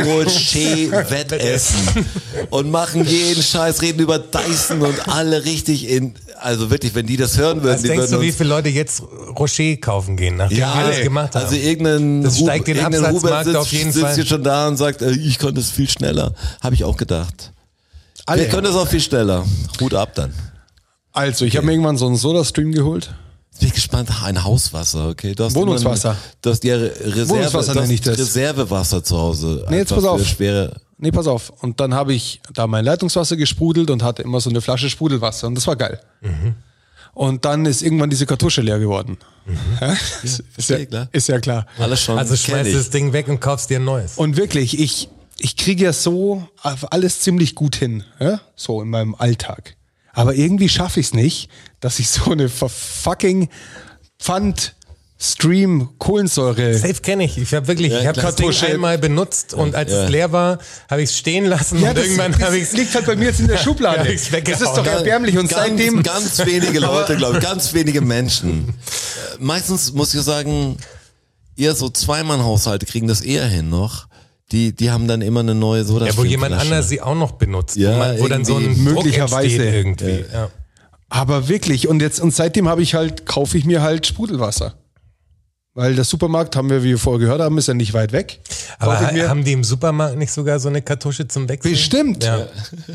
[0.00, 2.06] Rocher Wettessen
[2.50, 6.14] und machen jeden Scheiß, reden über Dyson und alle richtig in,
[6.44, 8.68] also wirklich, wenn die das hören würden, Was die denkst würden du, wie viele Leute
[8.68, 9.02] jetzt
[9.38, 11.44] Rocher kaufen gehen, nachdem ja, wir das gemacht haben?
[11.44, 14.14] also irgendein, Das steigt den irgendein Absatzmarkt Hubert sitzt, auf jeden sitzt Fall.
[14.14, 16.34] hier schon da und sagt, äh, ich konnte es viel schneller.
[16.62, 17.52] Habe ich auch gedacht.
[18.26, 18.42] Alle.
[18.42, 19.44] Wir können es auch viel schneller.
[19.80, 20.34] Hut ab dann.
[21.12, 23.14] Also, ich habe mir irgendwann so einen Soda-Stream geholt.
[23.52, 25.34] Jetzt bin ich gespannt, Ach, ein Hauswasser, okay?
[25.34, 26.10] Du hast Wohnungswasser.
[26.10, 28.18] Immer, du hast ja Reserve, Wohnungswasser ich das.
[28.18, 29.64] Reservewasser zu Hause.
[29.70, 30.26] Nee, jetzt pass auf.
[30.26, 30.74] Schwere.
[30.96, 31.50] Nee, pass auf.
[31.62, 35.46] Und dann habe ich da mein Leitungswasser gesprudelt und hatte immer so eine Flasche Sprudelwasser.
[35.46, 36.00] Und das war geil.
[37.14, 39.18] Und dann ist irgendwann diese Kartusche leer geworden.
[39.80, 39.92] Ja?
[40.22, 41.08] ist, ja, verstehe, klar.
[41.12, 41.66] ist ja klar.
[41.78, 42.18] Alles schon.
[42.18, 44.16] also schmeißt das Ding weg und kaufst dir ein neues.
[44.16, 48.40] Und wirklich, ich, ich kriege ja so alles ziemlich gut hin, ja?
[48.56, 49.76] so in meinem Alltag.
[50.12, 53.48] Aber irgendwie schaffe ich es nicht, dass ich so eine fucking
[54.18, 54.74] Pfand
[55.16, 57.38] Stream Kohlensäure Safe kenne ich.
[57.38, 60.04] Ich habe wirklich, ich habe das Ding einmal benutzt und als Ja.
[60.04, 60.58] es leer war,
[60.90, 63.14] habe ich es stehen lassen Ja, und das, irgendwann habe ich es liegt halt bei
[63.16, 64.12] mir jetzt in der Schublade.
[64.12, 68.00] Ja, das ist doch erbärmlich und ganz, seitdem ganz wenige Leute, glaube ich, ganz wenige
[68.00, 68.68] Menschen.
[68.68, 68.72] Äh,
[69.38, 70.76] Meistens muss ich sagen,
[71.56, 74.08] eher so Zweimann-Haushalte kriegen das eher hin noch.
[74.52, 76.06] Die, die haben dann immer eine neue Soda.
[76.06, 77.76] ja, wo jemand anders sie auch noch benutzt.
[77.76, 79.64] Ja, wo, man, wo dann so ein Möglicherweise.
[79.64, 80.24] irgendwie.
[80.32, 80.50] Ja.
[81.08, 84.74] Aber wirklich, und jetzt, und seitdem habe ich halt, kaufe ich mir halt Sprudelwasser.
[85.76, 88.38] Weil der Supermarkt, haben wir, wie wir vorher gehört haben, ist ja nicht weit weg.
[88.78, 91.72] Aber haben die im Supermarkt nicht sogar so eine Kartusche zum Wechseln?
[91.72, 92.22] bestimmt.
[92.22, 92.46] Ja.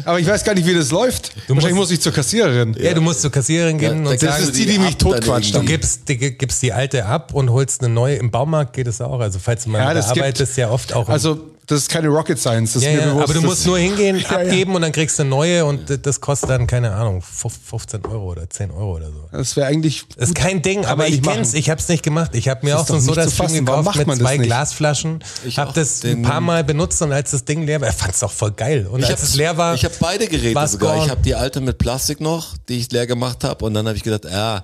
[0.05, 1.33] Aber ich weiß gar nicht, wie das läuft.
[1.47, 2.77] Du Wahrscheinlich musst- muss ich zur Kassiererin.
[2.79, 5.11] Ja, du musst zur Kassiererin gehen da und sagen, ist die, die mich ab, dann
[5.11, 5.55] totquatscht.
[5.55, 8.15] du gibst die, gibst die alte ab und holst eine neue.
[8.15, 9.19] Im Baumarkt geht es auch.
[9.19, 11.07] Also falls du mal Ja, ja, das gibt- arbeitest, ja oft auch.
[11.09, 13.23] im- Also Das ist keine Rocket Science, das Ja, ist mir ja, bewusst.
[13.25, 14.37] aber du musst nur hingehen, Ja, ja.
[14.39, 18.31] abgeben und dann kriegst du eine neue und das kostet dann, keine Ahnung, 15 Euro
[18.31, 19.29] oder 10 Euro oder so.
[19.31, 20.03] Das wäre eigentlich.
[20.17, 21.49] Das ist kein Ding, aber ich kenn's.
[21.49, 21.57] machen.
[21.59, 22.31] Ich hab's nicht gemacht.
[22.33, 23.67] Ich habe mir Das auch so ein doch nicht Soda zu Stream fassen.
[23.67, 24.47] Warum gekauft macht mit zwei nicht?
[24.47, 25.23] Glasflaschen.
[25.45, 28.31] Ich hab das ein paar Mal benutzt und als das Ding leer war, fand's doch
[28.31, 28.87] voll geil.
[28.91, 30.93] Und als hab- es leer war, Ich habe beide Geräte sogar.
[30.95, 31.05] gone.
[31.05, 33.63] Ich habe die alte mit Plastik noch, die ich leer gemacht habe.
[33.63, 34.63] Und dann habe ich gedacht, ja,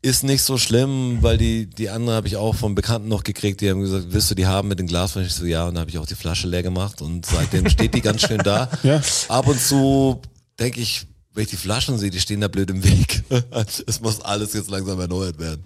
[0.00, 3.60] ist nicht so schlimm, weil die, die andere habe ich auch vom Bekannten noch gekriegt.
[3.60, 5.28] Die haben gesagt, willst du die haben mit den Glasflaschen?
[5.28, 5.66] Ich so, ja.
[5.66, 7.02] Und dann habe ich auch die Flasche leer gemacht.
[7.02, 8.70] Und seitdem steht die ganz schön da.
[8.82, 9.00] Ja.
[9.28, 10.20] Ab und zu
[10.58, 13.24] denke ich, wenn ich die Flaschen sehe, die stehen da blöd im Weg.
[13.86, 15.64] Es muss alles jetzt langsam erneuert werden.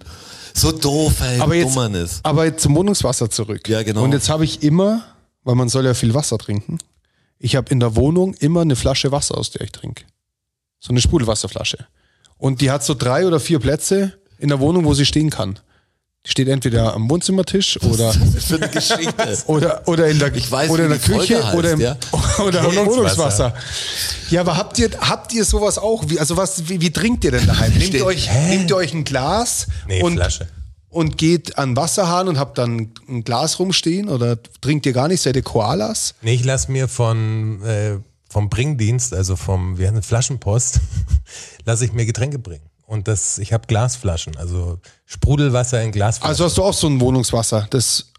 [0.53, 2.19] So doof, ey, aber wie jetzt, dumm man ist.
[2.23, 3.67] aber jetzt zum Wohnungswasser zurück.
[3.67, 4.03] Ja, genau.
[4.03, 5.03] Und jetzt habe ich immer,
[5.43, 6.77] weil man soll ja viel Wasser trinken,
[7.39, 10.05] ich habe in der Wohnung immer eine Flasche Wasser, aus der ich trinke.
[10.79, 11.87] So eine Sprudelwasserflasche.
[12.37, 14.13] Und die hat so drei oder vier Plätze
[14.43, 15.57] in der Wohnung, wo sie stehen kann.
[16.25, 20.99] Die steht entweder am Wohnzimmertisch oder, eine oder, oder in der, weiß, oder in der
[20.99, 21.97] Küche heißt, oder im, ja.
[22.45, 23.53] oder im Wohnungswasser.
[24.29, 26.03] Ja, aber habt ihr, habt ihr sowas auch?
[26.07, 27.73] Wie, also was, wie, wie trinkt ihr denn daheim?
[27.77, 30.47] Nehmt ihr euch, nehmt ihr euch ein Glas Nee, und, Flasche.
[30.89, 35.07] und geht an den Wasserhahn und habt dann ein Glas rumstehen oder trinkt ihr gar
[35.07, 35.21] nicht?
[35.21, 36.15] Seid ihr Koalas?
[36.21, 37.97] Nee, ich lass mir von, äh,
[38.29, 40.79] vom Bringdienst, also vom, wir haben Flaschenpost,
[41.65, 42.72] lasse ich mir Getränke bringen.
[42.85, 46.29] Und das, ich habe Glasflaschen, also Sprudelwasser in Glasflaschen.
[46.29, 47.67] Also hast du auch so ein Wohnungswasser?
[47.69, 48.11] Das,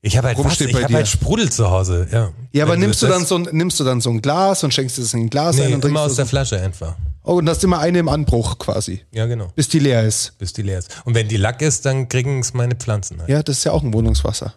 [0.00, 0.96] ich habe halt, ich hab dir?
[0.96, 2.30] halt Sprudel zu Hause, ja.
[2.52, 4.98] ja, aber nimmst du, dann so ein, nimmst du dann so ein Glas und schenkst
[4.98, 6.26] es in ein Glas Nee, ein und immer aus trinkst der?
[6.26, 6.94] Flasche einfach.
[7.24, 9.48] Oh, und hast immer eine im Anbruch quasi, Ja, genau.
[9.54, 10.34] bis die leer ist.
[10.38, 10.90] Bis die leer ist.
[11.04, 13.30] Und wenn die Lack ist, dann kriegen es meine Pflanzen halt.
[13.30, 14.52] Ja, das ist ja auch ein Wohnungswasser.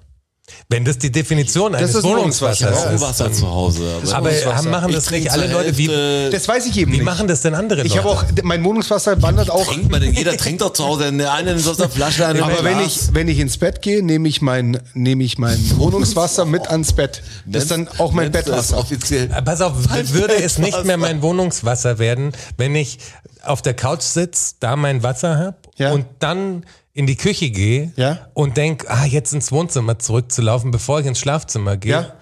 [0.70, 3.02] Wenn das die Definition eines ist Wohnungswassers Ich habe ist.
[3.02, 3.84] Wasser zu Hause.
[4.14, 5.78] Aber, Aber haben, machen ich das nicht alle Leute?
[5.78, 5.88] Wie,
[6.32, 7.06] Das weiß ich eben wie nicht.
[7.06, 8.04] machen das denn andere ich Leute?
[8.04, 9.66] habe auch, mein Wohnungswasser wandert auch.
[9.66, 10.14] trinkt man denn?
[10.14, 11.12] Jeder trinkt doch zu Hause.
[11.12, 13.82] Der eine nimmt aus der Flasche, der andere Aber wenn ich, wenn ich ins Bett
[13.82, 17.22] gehe, nehme ich mein, nehme ich mein Wohnungswasser mit ans Bett.
[17.46, 18.78] Das ist dann auch mein das Bettwasser.
[18.78, 19.30] Offiziell.
[19.32, 19.74] Äh, Pass auf,
[20.14, 23.00] würde es nicht mehr mein Wohnungswasser werden, wenn ich
[23.44, 25.92] auf der Couch sitze, da mein Wasser hab Ja.
[25.92, 26.66] und dann
[26.98, 28.28] in die Küche gehe Ja.
[28.34, 32.14] und denk, ah, jetzt ins Wohnzimmer zurückzulaufen, bevor ich ins Schlafzimmer gehe, Ja.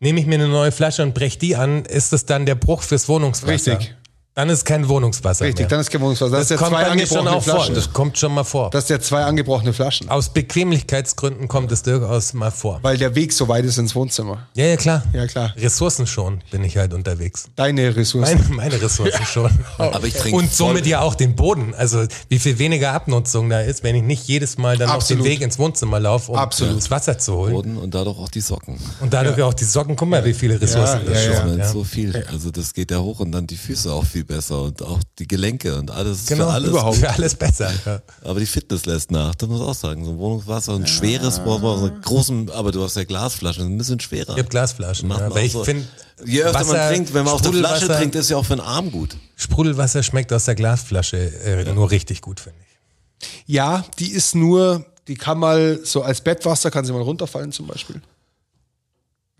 [0.00, 2.82] nehme ich mir eine neue Flasche und brech die an, ist das dann der Bruch
[2.82, 3.72] fürs Wohnungswasser.
[3.78, 3.96] Richtig.
[4.38, 5.68] Dann ist kein Wohnungswasser Richtig, mehr.
[5.68, 6.30] dann ist kein Wohnungswasser.
[6.30, 7.54] Das, das ist ja kommt zwei angebrochene auch vor.
[7.56, 7.74] Flaschen.
[7.74, 8.70] Das kommt schon mal vor.
[8.70, 10.08] Das ist ja zwei angebrochene Flaschen.
[10.08, 12.78] Aus Bequemlichkeitsgründen kommt es durchaus mal vor.
[12.82, 14.46] Weil der Weg so weit ist ins Wohnzimmer.
[14.54, 15.02] Ja, ja, klar.
[15.12, 15.52] Ja, klar.
[15.56, 17.46] Ressourcen schon bin ich halt unterwegs.
[17.56, 18.38] Deine Ressourcen.
[18.38, 19.50] Meine, meine Ressourcen schon.
[19.76, 21.74] Aber ich trinke Und somit voll- ja auch den Boden.
[21.76, 25.22] Also wie viel weniger Abnutzung da ist, wenn ich nicht jedes Mal dann Absolut.
[25.22, 26.76] auf den Weg ins Wohnzimmer laufe, um Absolut.
[26.76, 27.52] das Wasser zu holen.
[27.54, 28.78] Boden und dadurch auch die Socken.
[29.00, 31.50] Und dadurch auch die Socken, guck mal, wie viele Ressourcen Ja, das ja, schon.
[31.58, 31.68] Ja, Ja.
[31.72, 32.24] So viel.
[32.30, 35.26] Also das geht ja hoch und dann die Füße auch viel besser und auch die
[35.26, 36.26] Gelenke und alles.
[36.26, 36.68] Genau, für alles.
[36.70, 36.96] überhaupt.
[36.98, 37.72] Für alles besser.
[37.84, 38.00] Ja.
[38.22, 40.04] Aber die Fitness lässt nach, das muss ich auch sagen.
[40.04, 43.98] So ein Wohnungswasser, ein schweres, so einen großen, aber du hast ja Glasflaschen, ein bisschen
[43.98, 44.34] schwerer.
[44.34, 45.10] Ich habe Glasflaschen.
[45.10, 45.16] Ja.
[45.16, 45.64] man Aber ich so.
[45.64, 45.86] finde,
[46.24, 48.44] Je öfter man Wasser, trinkt, wenn man aus der Flasche Sprudelwasser- trinkt, ist ja auch
[48.46, 49.16] für den Arm gut.
[49.36, 53.26] Sprudelwasser schmeckt aus der Glasflasche äh, nur richtig gut, finde ich.
[53.46, 57.66] Ja, die ist nur, die kann mal so als Bettwasser kann sie mal runterfallen zum
[57.66, 58.00] Beispiel.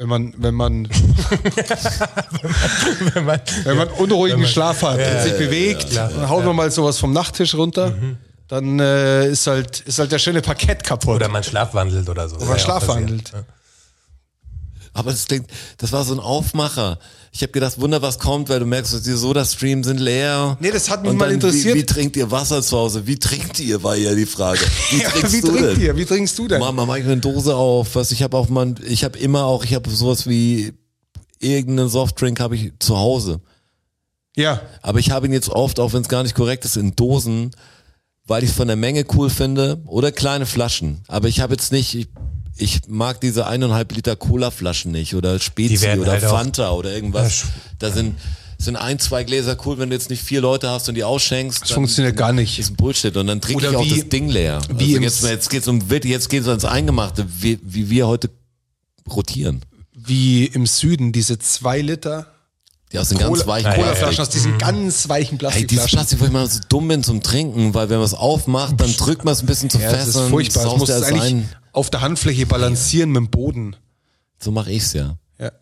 [0.00, 0.88] Wenn man, wenn man,
[3.14, 6.98] Wenn man, wenn man unruhigen Schlaf hat und sich bewegt, dann haut man mal sowas
[6.98, 7.92] vom Nachttisch runter,
[8.46, 11.16] dann äh, ist halt, ist halt der schöne Parkett kaputt.
[11.16, 12.36] oder man schlafwandelt oder so.
[12.36, 13.32] Oder man schlafwandelt.
[14.92, 15.46] Aber das klingt,
[15.78, 16.98] das war so ein Aufmacher.
[17.32, 20.56] Ich habe gedacht, Wunder, was kommt, weil du merkst, die Soda-Streams sind leer.
[20.60, 21.74] Nee, das hat mich mal interessiert.
[21.74, 23.06] Wie, wie trinkt ihr Wasser zu Hause?
[23.06, 24.60] Wie trinkt ihr, war ja die Frage.
[24.90, 25.80] Wie Ja, trinkst wie du trinkt denn?
[25.80, 25.96] ihr?
[25.96, 26.60] Wie trinkst du denn?
[26.60, 27.94] Mama, mach ich eine Dose auf.
[27.94, 30.72] Was ich habe auch mal, ich habe immer auch, ich habe sowas wie
[31.38, 33.40] irgendeinen Softdrink habe ich zu Hause.
[34.36, 36.94] Ja, Aber ich habe ihn jetzt oft, auch wenn es gar nicht korrekt ist, in
[36.94, 37.50] Dosen,
[38.26, 41.00] weil ich es von der Menge cool finde oder kleine Flaschen.
[41.08, 42.08] Aber ich habe jetzt nicht, ich,
[42.58, 47.44] ich mag diese eineinhalb Liter Cola-Flaschen nicht oder Spezi oder halt Fanta oder irgendwas.
[47.78, 48.16] Da sind
[48.60, 51.62] sind ein, zwei Gläser cool, wenn du jetzt nicht vier Leute hast und die ausschenkst.
[51.62, 52.58] das funktioniert gar nicht.
[52.58, 54.60] Ist ein Bullshit und dann trinke ich auch wie- das Ding leer.
[54.74, 58.30] wie also jetzt, jetzt geht's um jetzt geht's ans Eingemachte, wie, wie wir heute
[59.08, 59.62] rotieren.
[59.94, 62.26] Wie im Süden, diese zwei Liter
[62.92, 64.20] Die aus den ganz Cola, weichen Colaflaschen Plastik.
[64.20, 65.96] aus diesen ganz weichen Hey, dieses Plastikflaschen.
[65.98, 68.92] Plastik, wo ich mal so dumm bin zum Trinken, weil wenn man es aufmacht, dann
[68.96, 70.64] drückt man es ein bisschen zu ja, fest das ist und furchtbar.
[70.64, 71.48] Das muss es es eigentlich ein.
[71.78, 73.76] Auf der Handfläche balancieren mit dem Boden.
[74.38, 75.16] So mache ich's ja.
[75.38, 75.52] Ja.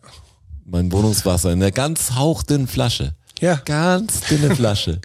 [0.65, 3.15] Mein Wohnungswasser in einer ganz hauchdünnen Flasche.
[3.39, 3.61] Ja.
[3.63, 4.99] Ganz dünne Flasche.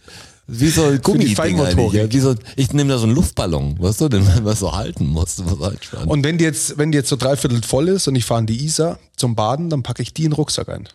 [0.46, 1.92] Wie so eigentlich.
[1.92, 5.06] Ja, wie so, ich nehme da so einen Luftballon, weißt du, den man so halten
[5.06, 5.42] muss.
[5.44, 6.08] Was einspannen.
[6.08, 8.46] Und wenn die jetzt, wenn die jetzt so dreiviertel voll ist und ich fahre in
[8.46, 10.88] die Isar zum Baden, dann packe ich die in den Rucksack ein.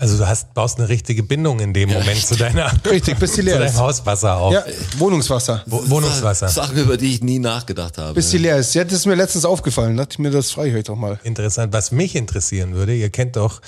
[0.00, 3.36] Also du hast, baust eine richtige Bindung in dem Moment zu deiner Richtig, bis die
[3.40, 3.76] zu leer deinem ist.
[3.78, 4.52] Hauswasser auf.
[4.54, 4.64] Ja,
[4.96, 5.62] Wohnungswasser.
[5.66, 6.48] Wo- Wohnungswasser.
[6.48, 8.14] Sachen, über die ich nie nachgedacht habe.
[8.14, 8.74] Bis die leer ist.
[8.74, 9.96] Ja, das ist mir letztens aufgefallen.
[9.98, 11.20] Dachte ich mir, das frage ich euch doch mal.
[11.22, 11.72] Interessant.
[11.74, 13.60] Was mich interessieren würde, ihr kennt doch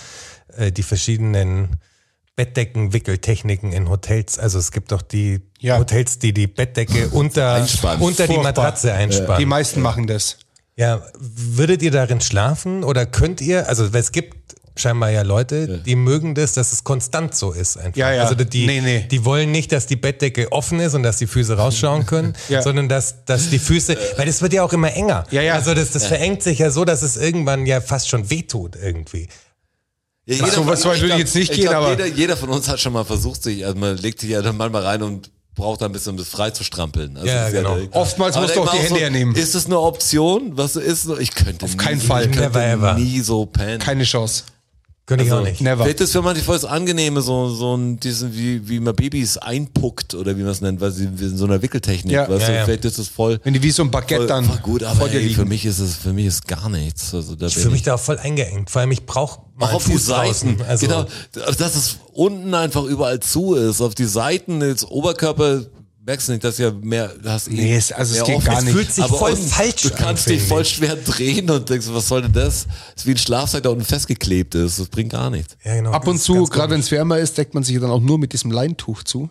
[0.56, 1.76] äh, die verschiedenen
[2.34, 4.38] Bettdeckenwickeltechniken in Hotels.
[4.38, 5.78] Also es gibt doch die Ja.
[5.78, 7.66] Hotels, die die Bettdecke unter,
[8.00, 8.38] unter die.
[8.38, 9.38] Matratze einspannen.
[9.38, 10.38] Die meisten machen das.
[10.76, 15.96] Ja, würdet ihr darin schlafen oder könnt ihr, also es gibt scheinbar ja Leute, die
[15.96, 17.96] mögen das, dass es konstant so ist einfach.
[17.96, 18.22] Ja, ja.
[18.22, 19.06] Also die, Nee, nee.
[19.10, 22.62] die wollen nicht, dass die Bettdecke offen ist und dass die Füße rausschauen können, Ja.
[22.62, 25.24] sondern dass, dass die Füße, weil das wird ja auch immer enger.
[25.30, 25.54] Ja, ja.
[25.54, 29.28] Also das, das verengt sich ja so, dass es irgendwann ja fast schon wehtut irgendwie.
[30.24, 32.36] Ja, Ach, so was ich würde glaub- jetzt nicht ich gehen, glaub, aber- Jeder, jeder
[32.36, 35.02] von uns hat schon mal versucht, sich, also man legt sich ja dann manchmal rein
[35.02, 37.16] und braucht da ein bisschen um das frei zu strampeln.
[37.16, 37.74] Also Ja, genau.
[37.74, 39.34] direkt- Oftmals musst du auch die Hände so, hernehmen.
[39.34, 40.52] Ist das eine Option?
[40.56, 41.08] Was ist?
[41.18, 42.22] Ich könnte Auf nie, keinen Fall.
[42.26, 42.94] Ich könnte Never ever.
[42.94, 43.78] nie so pennen.
[43.80, 44.44] Keine Chance.
[45.04, 45.60] Könnte ich Also, auch nicht.
[45.60, 45.82] Never.
[45.82, 49.36] Vielleicht ist für manche voll das Angenehme, so, so ein, diesen, wie, wie man Babys
[49.36, 52.28] einpuckt oder wie man es nennt, weil sie in so einer Wickeltechnik, Ja.
[52.28, 52.64] weißt Ja, du, ja.
[52.64, 55.10] vielleicht ist es voll, Wenn die wie so ein Baguette voll, dann voll gut, aber
[55.10, 57.12] ey, für mich ist es, für mich ist gar nichts.
[57.14, 58.70] Also da Ich fühle mich ich da voll eingeengt.
[58.70, 59.98] Vor allem ich brauche mal auch auf die.
[59.98, 60.58] Seiten.
[60.68, 63.80] Also, genau, dass es unten einfach überall zu ist.
[63.80, 65.62] Auf die Seiten, jetzt Oberkörper,
[66.04, 68.46] merkst du nicht, dass ja mehr, du hast eh Nee, es- also es geht offen.
[68.46, 68.74] gar Es nicht.
[68.74, 72.08] fühlt sich Aber voll falsch Du an, kannst dich voll schwer drehen und denkst, was
[72.08, 72.66] soll denn das?
[72.66, 74.78] Das ist wie ein Schlafsack, der unten festgeklebt ist.
[74.78, 75.56] Das bringt gar nichts.
[75.64, 75.92] Ja, genau.
[75.92, 78.18] Ab Das und zu, gerade wenn es wärmer ist, deckt man sich dann auch nur
[78.18, 79.30] mit diesem Leintuch zu.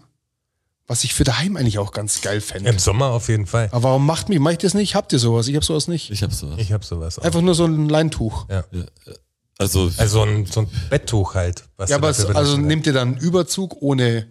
[0.87, 2.69] Was ich für daheim eigentlich auch ganz geil fände.
[2.69, 3.69] Im Sommer auf jeden Fall.
[3.71, 4.93] Aber warum macht mich, mach ich das nicht?
[4.95, 5.47] Habt ihr sowas?
[5.47, 6.09] Ich habe sowas nicht.
[6.11, 6.55] Ich hab sowas.
[6.57, 7.23] Ich habe sowas auch.
[7.23, 8.45] Einfach nur so ein Leintuch.
[8.49, 8.63] Ja.
[9.57, 11.63] Also, Also so ein, so ein Betttuch halt.
[11.77, 14.27] Was Ja, aber es, also nimmt ihr dann einen Überzug ohne,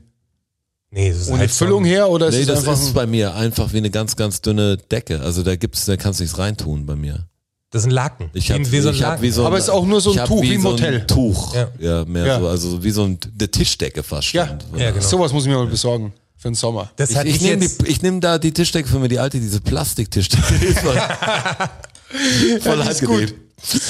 [0.93, 2.73] Nee, das ist ohne halt Füllung so ein, her oder nee, ist es das einfach
[2.83, 5.21] ist ein, bei mir einfach wie eine ganz, ganz dünne Decke.
[5.21, 7.27] Also da gibt's, da kannst du nichts reintun bei mir.
[7.71, 8.31] Das ist ein Laken.
[8.33, 9.23] Ich hab, wie, wie so ein ich hab Laken.
[9.23, 10.95] wie so ein, Aber es ist auch nur so ein Tuch, wie im so Hotel.
[11.03, 11.55] Ein Tuch.
[11.55, 11.69] Ja.
[11.79, 12.41] Ja, mehr Ja.
[12.41, 14.47] so, also wie so ein, eine Tischdecke fast Ja.
[14.49, 14.81] schon.
[14.81, 15.05] Ja, genau.
[15.07, 16.91] sowas muss ich mir mal besorgen für den Sommer.
[16.97, 17.81] das Ich, ich, ich, nehme jetzt.
[17.83, 20.43] die, ich nehm da die Tischdecke für mich, die alte, diese Plastiktischdecke.
[20.75, 20.99] Voll
[22.43, 23.31] die ist angenehm.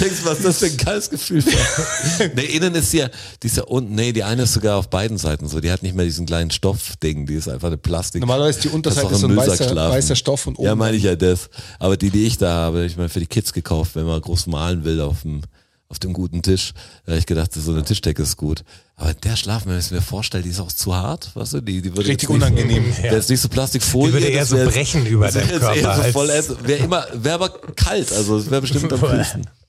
[0.01, 2.29] Denkst du, was das für ein geiles Gefühl war?
[2.35, 3.09] nee, innen ist ja,
[3.43, 5.61] die ist ja unten, nee, die eine ist sogar auf beiden Seiten so.
[5.61, 8.21] Die hat nicht mehr diesen kleinen Stoffding, die ist einfach eine Plastik.
[8.21, 11.05] Normalerweise ist die Unterseite auch so ein weißer- weißer Stoff und Ja, oben meine ich
[11.05, 11.49] ja das.
[11.79, 14.47] Aber die, die ich da habe, ich meine, für die Kids gekauft, wenn man groß
[14.49, 15.43] malen will auf dem,
[15.89, 16.73] auf dem guten Tisch.
[17.07, 18.63] Da habe ich gedacht, so eine Tischdecke ist gut.
[18.97, 21.61] Aber der Schlafen, wenn ich es mir vorstelle, die ist auch zu hart, weißt du?
[21.63, 24.09] Die, die würde Richtig unangenehm, So, Wäre jetzt nicht so Plastikfolie.
[24.09, 28.13] Die würde eher so brechen über jetzt Körper so voll, wäre immer, wäre aber kalt,
[28.13, 29.47] also es wäre bestimmt am Füßen.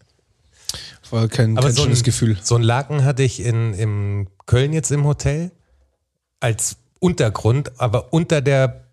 [1.12, 2.38] War kein, Aber kein so schönes ein, Gefühl.
[2.41, 5.51] so ein Laken hatte ich in, in Köln jetzt im Hotel
[6.39, 8.86] als Untergrund, aber unter der,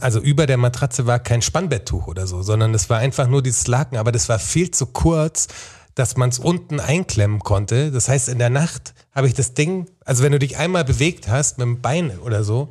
[0.00, 3.66] also über der Matratze war kein Spannbetttuch oder so, sondern es war einfach nur dieses
[3.66, 5.48] Laken, aber das war viel zu kurz,
[5.94, 7.90] dass man es unten einklemmen konnte.
[7.90, 11.28] Das heißt, in der Nacht habe ich das Ding, also wenn du dich einmal bewegt
[11.28, 12.68] hast mit dem Bein oder so,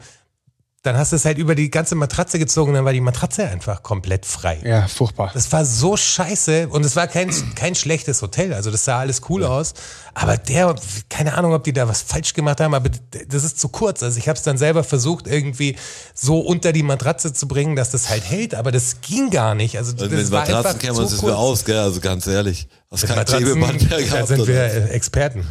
[0.83, 3.83] dann hast du es halt über die ganze Matratze gezogen, dann war die Matratze einfach
[3.83, 4.59] komplett frei.
[4.63, 5.29] Ja, furchtbar.
[5.31, 9.21] Das war so scheiße und es war kein, kein schlechtes Hotel, also das sah alles
[9.29, 9.75] cool aus.
[10.15, 10.75] Aber der,
[11.07, 12.89] keine Ahnung, ob die da was falsch gemacht haben, aber
[13.27, 14.01] das ist zu kurz.
[14.01, 15.75] Also ich habe es dann selber versucht, irgendwie
[16.15, 19.77] so unter die Matratze zu bringen, dass das halt hält, aber das ging gar nicht.
[19.77, 21.31] Also Und das mit war Matratzen einfach kennen wir zu uns nicht kurz.
[21.31, 21.77] mehr aus, gell?
[21.77, 22.67] Also ganz ehrlich.
[22.89, 25.45] Kein Matratzen, Klebeband mehr da sind wir Experten.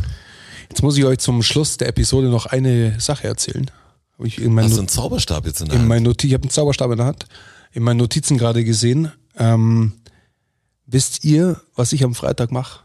[0.69, 3.71] Jetzt muss ich euch zum Schluss der Episode noch eine Sache erzählen.
[4.25, 6.03] Ich in Hast du einen Zauberstab jetzt in der in Hand?
[6.03, 7.27] Notizen, ich habe einen Zauberstab in der Hand,
[7.73, 9.13] in meinen Notizen gerade gesehen.
[9.37, 9.93] Ähm,
[10.87, 12.81] wisst ihr, was ich am Freitag mache?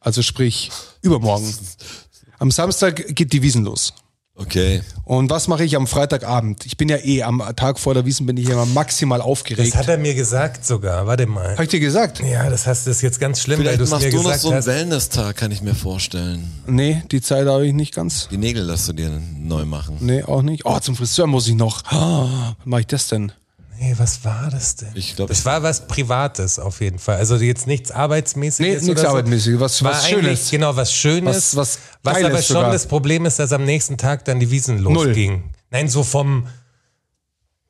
[0.00, 0.70] Also sprich,
[1.02, 1.52] übermorgen.
[2.38, 3.94] Am Samstag geht die Wiesen los.
[4.36, 4.82] Okay.
[5.04, 6.66] Und was mache ich am Freitagabend?
[6.66, 9.68] Ich bin ja eh am Tag vor der Wiesen bin ich immer maximal aufgeregt.
[9.72, 11.06] Das hat er mir gesagt sogar.
[11.06, 11.52] Warte mal.
[11.56, 12.20] Hab ich dir gesagt?
[12.20, 14.16] Ja, das hast das ist jetzt ganz schlimm, weil Vielleicht du es machst mir du
[14.16, 14.66] noch gesagt so einen hast.
[14.66, 16.50] Wellness-Tag, kann ich mir vorstellen.
[16.66, 18.28] Nee, die Zeit habe ich nicht ganz.
[18.28, 19.98] Die Nägel lässt du dir neu machen.
[20.00, 20.66] Nee, auch nicht.
[20.66, 21.84] Oh, zum Friseur muss ich noch.
[21.84, 23.30] Ah, was mache ich das denn?
[23.78, 24.90] Nee, was war das denn?
[24.94, 27.16] Ich glaub, das ich- war was Privates auf jeden Fall.
[27.16, 28.82] Also jetzt nichts Arbeitsmäßiges.
[28.82, 29.08] Nee, nichts so.
[29.08, 30.50] Arbeitsmäßiges, was- war was Schönes.
[30.50, 31.56] Genau, was Schönes.
[31.56, 32.72] Was- was was aber schon sogar.
[32.72, 35.06] das Problem ist, dass am nächsten Tag dann die Wiesen Null.
[35.08, 35.50] losging.
[35.70, 36.46] Nein, so vom,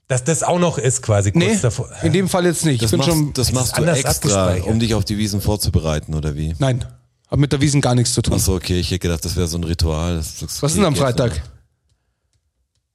[0.08, 1.88] dass das auch noch ist quasi kurz Nee, davor.
[2.02, 2.82] in dem Fall jetzt nicht.
[2.82, 3.32] Das ich bin machst, schon.
[3.32, 6.54] das machst du anders extra, um dich auf die Wiesen vorzubereiten, oder wie?
[6.58, 6.84] Nein,
[7.28, 8.34] hat mit der Wiesen gar nichts zu tun.
[8.34, 10.16] Achso, okay, ich hätte gedacht, das wäre so ein Ritual.
[10.16, 11.40] Das, das Was ist denn am Freitag?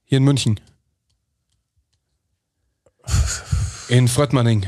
[0.05, 0.59] Hier in München.
[3.87, 4.65] In Fröttmanning.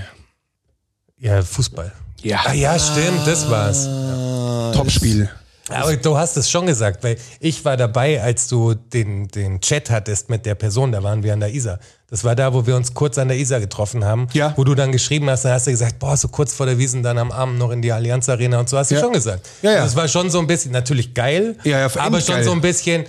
[1.17, 1.91] Ja, Fußball.
[2.23, 2.39] Ja.
[2.45, 3.85] Ah ja, stimmt, das war's.
[3.87, 5.29] Ah, Topspiel.
[5.69, 9.89] Aber du hast es schon gesagt, weil ich war dabei, als du den, den Chat
[9.89, 11.79] hattest mit der Person, da waren wir an der Isar.
[12.09, 14.53] Das war da, wo wir uns kurz an der Isar getroffen haben, Ja.
[14.57, 17.03] wo du dann geschrieben hast, dann hast du gesagt, boah, so kurz vor der Wiesen,
[17.03, 19.01] dann am Abend noch in die Allianz Arena und so hast du Ja.
[19.01, 19.47] schon gesagt.
[19.61, 19.83] Ja, ja.
[19.83, 22.43] Das war schon so ein bisschen, natürlich geil, Ja, ja, aber schon geil.
[22.43, 23.05] so ein bisschen,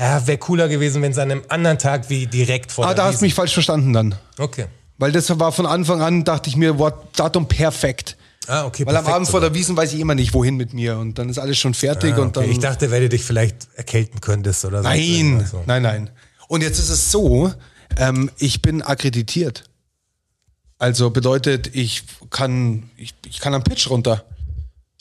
[0.00, 2.96] ja, wäre cooler gewesen, wenn es an einem anderen Tag wie direkt vor Ah, der
[2.96, 4.14] da hast du mich falsch verstanden dann.
[4.38, 4.66] Okay.
[4.98, 8.16] Weil das war von Anfang an, dachte ich mir, wow, Datum perfekt.
[8.46, 8.84] Ah, okay.
[8.86, 10.98] Weil am Abend vor der Wiesen weiß ich immer nicht, wohin mit mir.
[10.98, 12.46] Und dann ist alles schon fertig Ah, und okay.
[12.46, 12.50] dann.
[12.50, 14.88] Ich dachte, weil du dich vielleicht erkälten könntest oder so.
[14.88, 15.62] nein, Also.
[15.66, 16.10] nein, nein.
[16.48, 17.52] Und jetzt ist es so,
[17.96, 19.64] ähm, ich bin akkreditiert.
[20.78, 24.24] Also bedeutet, ich kann, ich, ich kann am Pitch runter.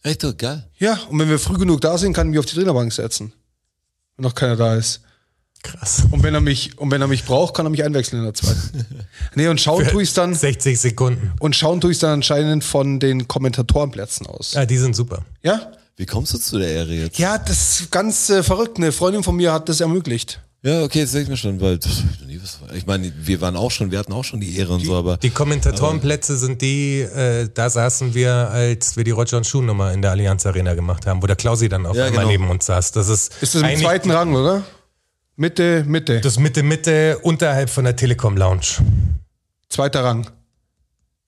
[0.03, 0.67] Echt doch, geil.
[0.77, 3.33] Ja, und wenn wir früh genug da sind, kann ich mich auf die Trainerbank setzen.
[4.19, 4.99] Wenn noch keiner da ist.
[5.63, 6.03] Krass.
[6.11, 8.33] Und wenn er mich, und wenn er mich braucht, kann er mich einwechseln in der
[8.33, 8.85] zweiten.
[9.35, 11.31] nee, und schauen tue ich dann, 60 Sekunden.
[11.39, 14.53] und schauen tue ich dann anscheinend von den Kommentatorenplätzen aus.
[14.53, 15.23] Ja, die sind super.
[15.41, 15.71] Ja?
[15.95, 17.17] Wie kommst du zu der Ehre jetzt?
[17.17, 18.77] Ja, das ist ganz äh, verrückt.
[18.77, 20.41] Eine Freundin von mir hat das ermöglicht.
[20.61, 21.79] Ja, okay, das sehe ich mir schon, weil
[22.75, 25.15] ich meine, wir waren auch schon, wir hatten auch schon die Ehre und so, aber
[25.15, 29.93] Die Kommentatorenplätze sind die, äh, da saßen wir, als wir die Roger und Schuh Nummer
[29.93, 32.31] in der Allianz Arena gemacht haben, wo der Klausi dann auf Ja, einmal genau.
[32.31, 32.91] neben uns saß.
[32.91, 34.63] Das ist, Ist das im zweiten Rang, oder?
[35.37, 36.19] Mitte, Mitte.
[36.19, 38.83] das Mitte, Mitte, unterhalb von der Telekom Lounge.
[39.69, 40.29] Zweiter Rang.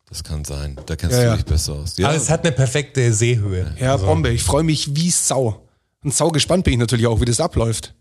[0.09, 0.77] das kann sein.
[0.85, 1.35] Da kennst Ja, du ja.
[1.37, 1.97] dich besser aus.
[1.97, 3.73] Ja, Aber es hat eine perfekte Seehöhe.
[3.79, 4.29] Ja, Bombe.
[4.31, 5.65] Ich freue mich wie Sau.
[6.03, 7.93] Und sau gespannt bin ich natürlich auch, wie das abläuft.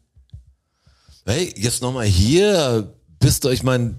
[1.31, 3.95] Hey, jetzt nochmal hier, bist du, ich meine,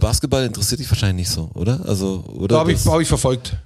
[0.00, 1.80] Basketball interessiert dich wahrscheinlich nicht so, oder?
[1.86, 2.54] Also, oder?
[2.54, 3.56] Da habe ich, hab ich verfolgt.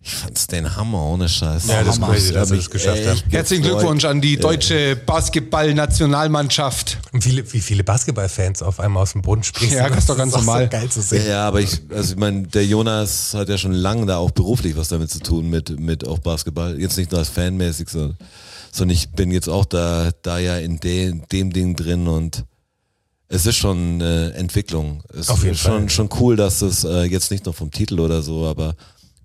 [0.00, 1.66] ich fand's den Hammer, ohne Scheiß.
[1.66, 2.12] Ja, das ist Hammer.
[2.14, 3.20] crazy, dass mich das geschafft haben.
[3.28, 3.80] Herzlichen gefreut.
[3.80, 6.98] Glückwunsch an die deutsche Basketball-Nationalmannschaft.
[7.12, 9.72] Und viele, wie viele Basketballfans auf einmal aus dem Boden springen.
[9.74, 10.64] Ja, das ist doch ganz normal.
[10.64, 11.28] So geil zu Ja, sehen.
[11.28, 14.76] ja, aber ich, also ich meine, der Jonas hat ja schon lange da auch beruflich
[14.76, 16.78] was damit zu tun mit, mit auch Basketball.
[16.80, 18.16] Jetzt nicht nur als fanmäßig, sondern,
[18.76, 22.44] sondern ich bin jetzt auch da, da ja in de, dem Ding drin und
[23.28, 25.02] es ist schon äh, Entwicklung.
[25.12, 25.90] Es Auf jeden ist schon, Fall.
[25.90, 28.74] schon cool, dass es äh, jetzt nicht nur vom Titel oder so, aber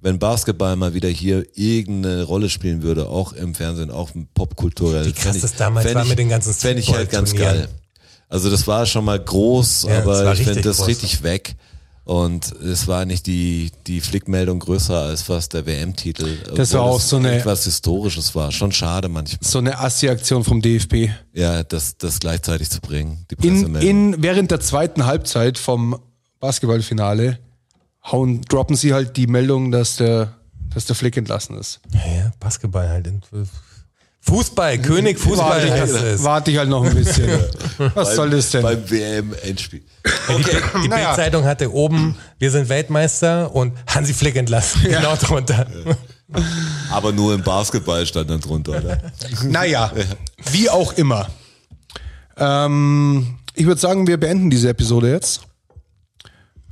[0.04, 5.06] wenn Basketball mal wieder hier irgendeine Rolle spielen würde, auch im Fernsehen, auch im Popkulturell.
[5.06, 7.68] Wie krass ich- das damals war ich- mit den ganzen Fände ich halt ganz geil.
[8.28, 10.88] Also das war schon mal groß, Ja, aber ich finde das groß.
[10.88, 11.56] richtig weg.
[12.04, 16.36] Und es war nicht die, die Flickmeldung größer als was der WM-Titel.
[16.56, 18.52] Das war auch so eine- Etwas Historisches war.
[18.52, 19.40] Schon schade manchmal.
[19.48, 21.10] So eine Assi-Aktion vom DFB.
[21.34, 23.26] Ja, das, das gleichzeitig zu bringen.
[23.30, 23.90] Die In, Pressemeldung.
[23.90, 26.00] in, während der zweiten Halbzeit vom
[26.40, 27.38] Basketballfinale
[28.04, 30.34] hauen, droppen sie halt die Meldung, dass der,
[30.74, 31.82] dass der Flick entlassen ist.
[31.94, 33.08] Ja, ja, Basketball halt.
[34.24, 35.50] Fußball, König Fußball.
[35.50, 36.24] Warte ich, das halt, ist.
[36.24, 37.28] warte ich halt noch ein bisschen.
[37.96, 38.62] Was soll das denn?
[38.62, 39.82] Beim WM-Endspiel.
[40.84, 41.08] Die Naja.
[41.08, 44.84] Bild-Zeitung hatte oben, wir sind Weltmeister und Hansi Flick entlassen.
[44.84, 45.66] Genau drunter.
[46.92, 49.00] Aber nur im Basketball stand dann drunter, oder?
[49.44, 49.92] Naja,
[50.52, 51.28] wie auch immer.
[52.38, 55.42] Ähm, ich würde sagen, wir beenden diese Episode jetzt.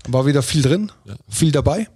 [0.08, 0.92] War wieder viel drin,
[1.28, 1.88] viel dabei.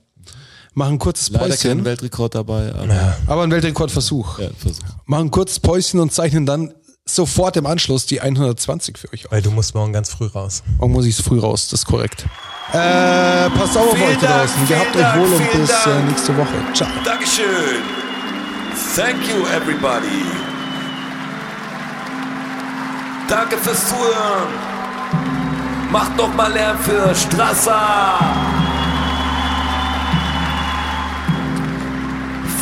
[0.75, 4.39] Machen ein kurzes Leider kein Päuschen, Weltrekord dabei, aber aber ein Weltrekordversuch.
[4.39, 4.83] ja, Versuch.
[5.05, 6.73] Machen ein kurzes Päuschen und zeichnen dann
[7.05, 9.31] sofort im Anschluss die 120 für euch auf.
[9.31, 10.63] Weil du musst morgen ganz früh raus.
[10.79, 12.25] Morgen muss ich es früh raus, das ist korrekt.
[12.71, 14.67] Äh, passt auf auf Vielen euch draußen.
[14.67, 16.73] Gehabt euch wohl und bis äh, nächste Woche.
[16.73, 16.89] Ciao.
[17.05, 17.83] Dankeschön.
[18.95, 20.23] Thank you, everybody.
[23.27, 24.49] Danke fürs Zuhören.
[25.91, 28.52] Macht noch mal Lärm für Strasser.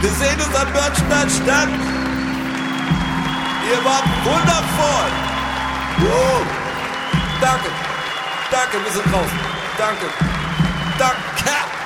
[0.00, 1.68] Wir sehen uns am Börnstein statt.
[3.68, 5.10] Ihr wart wundervoll.
[6.00, 6.44] Uh,
[7.40, 7.68] danke,
[8.50, 9.38] danke, wir sind draußen.
[9.76, 10.06] Danke,
[10.98, 11.79] danke.